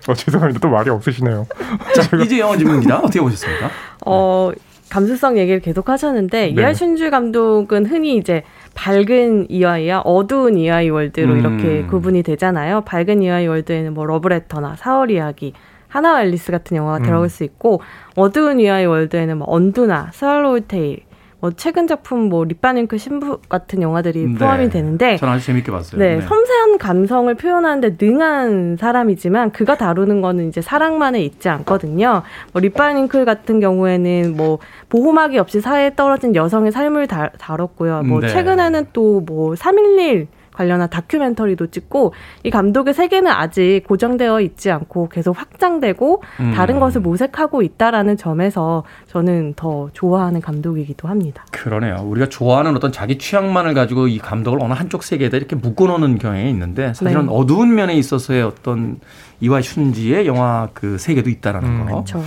[0.08, 0.58] 어, 죄송합니다.
[0.58, 1.46] 또 말이 없으시네요.
[1.94, 2.24] 자, 제가...
[2.24, 2.98] 이제 영화 질문입니다.
[2.98, 3.70] 어떻게 보셨습니까?
[4.06, 4.50] 어,
[4.92, 6.60] 감수성 얘기를 계속 하셨는데 네.
[6.60, 8.42] 이와이 슌지 감독은 흔히 이제
[8.74, 11.38] 밝은 이와이와 어두운 이와이 월드로 음.
[11.38, 12.82] 이렇게 구분이 되잖아요.
[12.82, 15.54] 밝은 이와이 월드에는 뭐 러브레터나 사월 이야기,
[15.88, 17.02] 하나와 앨리스 같은 영화가 음.
[17.04, 17.80] 들어갈 수 있고
[18.16, 21.00] 어두운 이와이 월드에는 뭐 Undo나 Swallowtail
[21.42, 24.38] 뭐 최근 작품 뭐 립반윙클 신부 같은 영화들이 네.
[24.38, 25.98] 포함이 되는데 저는 아주 재밌게 봤어요.
[26.00, 32.22] 네, 네, 섬세한 감성을 표현하는데 능한 사람이지만 그가 다루는 거는 이제 사랑만에 있지 않거든요.
[32.52, 38.04] 뭐 립바닝크 같은 경우에는 뭐 보호막이 없이 사회에 떨어진 여성의 삶을 다, 다뤘고요.
[38.04, 38.28] 뭐 네.
[38.28, 45.38] 최근에는 또 뭐 311 관련한 다큐멘터리도 찍고 이 감독의 세계는 아직 고정되어 있지 않고 계속
[45.38, 46.52] 확장되고 음.
[46.54, 51.44] 다른 것을 모색하고 있다라는 점에서 저는 더 좋아하는 감독이기도 합니다.
[51.50, 52.02] 그러네요.
[52.04, 56.94] 우리가 좋아하는 어떤 자기 취향만을 가지고 이 감독을 어느 한쪽 세계에다 이렇게 묶어놓는 경향이 있는데
[56.94, 57.32] 사실은 네.
[57.32, 59.00] 어두운 면에 있어서의 어떤
[59.40, 61.78] 이와이 슌지의 영화 그 세계도 있다라는 음.
[61.80, 61.84] 거.
[61.86, 62.22] 그렇죠.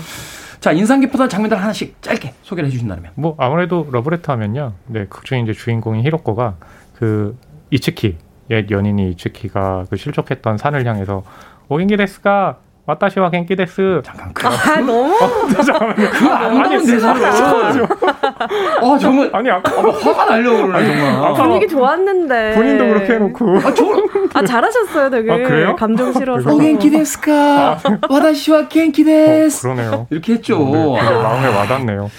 [0.60, 3.12] 자, 인상 깊었던 장면들 하나씩 짧게 소개를 해주신다면.
[3.14, 4.74] 뭐 아무래도 러브레터 하면요.
[4.88, 6.56] 네, 극중 이제 주인공인 히로코가
[6.96, 7.38] 그
[7.76, 8.18] 이츠키
[8.52, 11.24] 옛 연인이 이츠키가 그 실족했던 산을 향해서
[11.70, 12.58] お元気ですか
[12.88, 14.02] 私は元気です.
[14.06, 14.32] 잠깐.
[14.32, 15.12] 그, 아, 너무.
[15.16, 16.10] 어, 잠깐만요.
[16.12, 17.26] 그안 나온 대사를.
[17.26, 19.32] 아, 정말.
[19.34, 19.72] 아니, 아까.
[19.72, 21.34] 아, 화가 나려고 그러네, 정말.
[21.34, 22.54] 분위기 좋았는데.
[22.54, 23.58] 본인도 그렇게 해놓고.
[23.58, 23.86] 아, 저.
[24.36, 25.32] 아, 잘하셨어요, 되게.
[25.32, 25.76] 아, 그래요?
[25.76, 26.54] 감정 실어서.
[26.54, 27.80] 오, 겐키 데스까.
[28.08, 29.66] 와타시와 겐키 데스.
[29.66, 30.08] 어, 그러네요.
[30.12, 30.60] 이렇게 했죠.
[30.60, 32.04] 네, 마음에 와닿네요.
[32.04, 32.10] 네.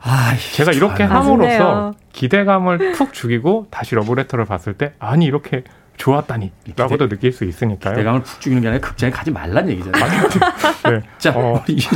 [0.00, 5.64] 아, 제가 이렇게 함으로써 기대감을 푹 죽이고 다시 러브레터를 봤을 때 아니 이렇게
[5.96, 7.94] 좋았다니 라고도 느낄 수 있으니까요.
[7.94, 10.28] 기대감을 푹 죽이는 게 아니라 극장에 가지 말란 얘기잖아요.
[10.90, 11.00] 네.
[11.18, 11.62] 자, 어.
[11.68, 11.88] 이제,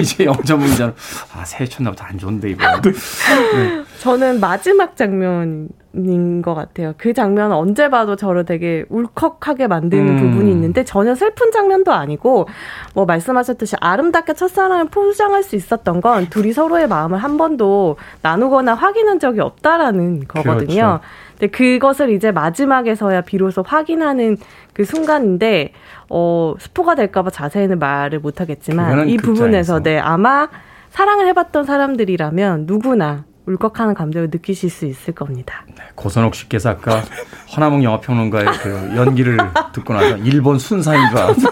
[0.00, 0.94] 이제 영점 문제는
[1.34, 2.80] 아, 새해 첫날부터 안 좋은데, 이거.
[2.80, 2.92] 네.
[4.00, 6.94] 저는 마지막 장면인 것 같아요.
[6.96, 10.16] 그 장면 언제 봐도 저를 되게 울컥하게 만드는 음.
[10.16, 12.46] 부분이 있는데 전혀 슬픈 장면도 아니고
[12.94, 19.18] 뭐 말씀하셨듯이 아름답게 첫사랑을 포장할 수 있었던 건 둘이 서로의 마음을 한 번도 나누거나 확인한
[19.18, 20.74] 적이 없다라는 거거든요.
[20.74, 21.00] 그렇죠.
[21.38, 24.36] 근데 그것을 이제 마지막에서야 비로소 확인하는
[24.72, 25.72] 그 순간인데
[26.08, 30.48] 어 스포가 될까봐 자세히는 말을 못하겠지만 이 부분에서 네 아마
[30.90, 35.64] 사랑을 해봤던 사람들이라면 누구나 울컥하는 감정을 느끼실 수 있을 겁니다.
[35.68, 37.02] 네, 고선옥 씨께서 아까
[37.56, 39.38] 허나몽 영화평론가의 그 연기를
[39.72, 41.48] 듣고 나서 일본 순사인 줄 알았어.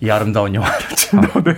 [0.00, 1.20] 이 아름다운 영화를 참.
[1.44, 1.54] 네.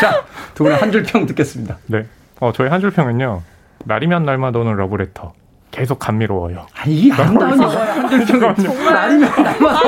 [0.00, 0.22] 자,
[0.54, 1.78] 두 분의 한 줄 평 듣겠습니다.
[1.86, 2.06] 네.
[2.40, 3.42] 어, 저희 한 줄 평은요.
[3.84, 5.32] 날이면 날마다 오는 러브레터.
[5.70, 6.66] 계속 감미로워요.
[6.72, 7.94] 아, 이게 아름다운 영화야.
[7.94, 9.80] 한줄평 정말 날이면 날마다.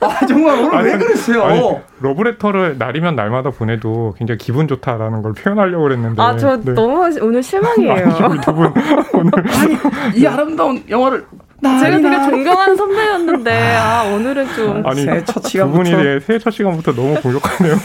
[0.00, 1.42] 아, 정말 오늘 아니, 왜 그랬어요?
[1.42, 1.60] 아니,
[2.00, 6.22] 러브레터를 날이면 날마다 보내도 굉장히 기분 좋다라는 걸 표현하려고 그랬는데.
[6.22, 6.72] 아, 저 네.
[6.72, 7.92] 너무 오늘 실망이에요.
[7.92, 8.72] 아니, 두분
[9.12, 9.32] 오늘.
[9.60, 11.24] 아니, 이 아름다운 영화를
[11.62, 16.94] 제가 되게 존경하는 선배였는데 아 오늘은 좀 아니 첫 시간부터 두 분이 새해 첫 시간부터
[16.94, 17.76] 너무 공격하네요.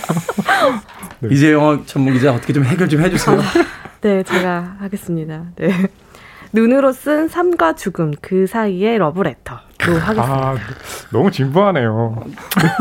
[1.20, 1.30] 네.
[1.32, 3.38] 이제 영화 전문 기자 어떻게 좀 해결 좀 해주세요.
[3.38, 3.44] 아,
[4.02, 5.44] 네 제가 하겠습니다.
[5.58, 5.70] 네.
[6.56, 9.60] 눈으로 쓴 삶과 죽음 그 사이의 러브레터로
[10.00, 10.24] 하겠습니다.
[10.24, 10.56] 아,
[11.12, 12.24] 너무 진부하네요.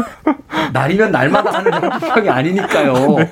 [0.72, 2.94] 날이면 날마다 하는 평이 아니니까요.
[3.18, 3.28] 네.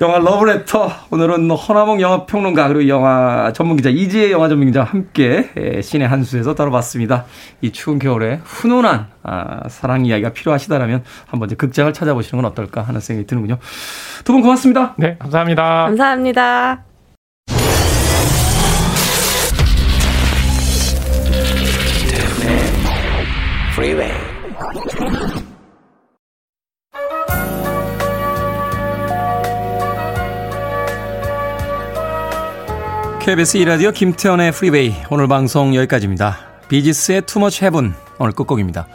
[0.00, 5.50] 영화 러브레터 오늘은 허나몽 영화 평론가 그리고 영화 전문 기자 이지혜 영화 전문 기자와 함께
[5.82, 7.24] 신의 한수에서 다뤄봤습니다.
[7.62, 13.00] 이 추운 겨울에 훈훈한 아, 사랑 이야기가 필요하시다라면 한번 이제 극장을 찾아보시는 건 어떨까 하는
[13.00, 13.56] 생각이 드는군요.
[14.24, 14.94] 두 분 고맙습니다.
[14.98, 15.62] 네, 감사합니다.
[15.86, 16.85] 감사합니다.
[23.76, 24.10] Freeway.
[33.20, 36.38] KBS 이라디오 김태훈의 프리웨이 오늘 방송 여기까지입니다.
[36.68, 38.88] 비지스의 Too Much Heaven 오늘 끝곡입니다.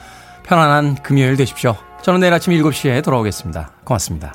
[0.44, 1.76] 편안한 금요일 되십시오.
[2.02, 3.74] 저는 내일 아침 7시에 돌아오겠습니다.
[3.84, 4.34] 고맙습니다.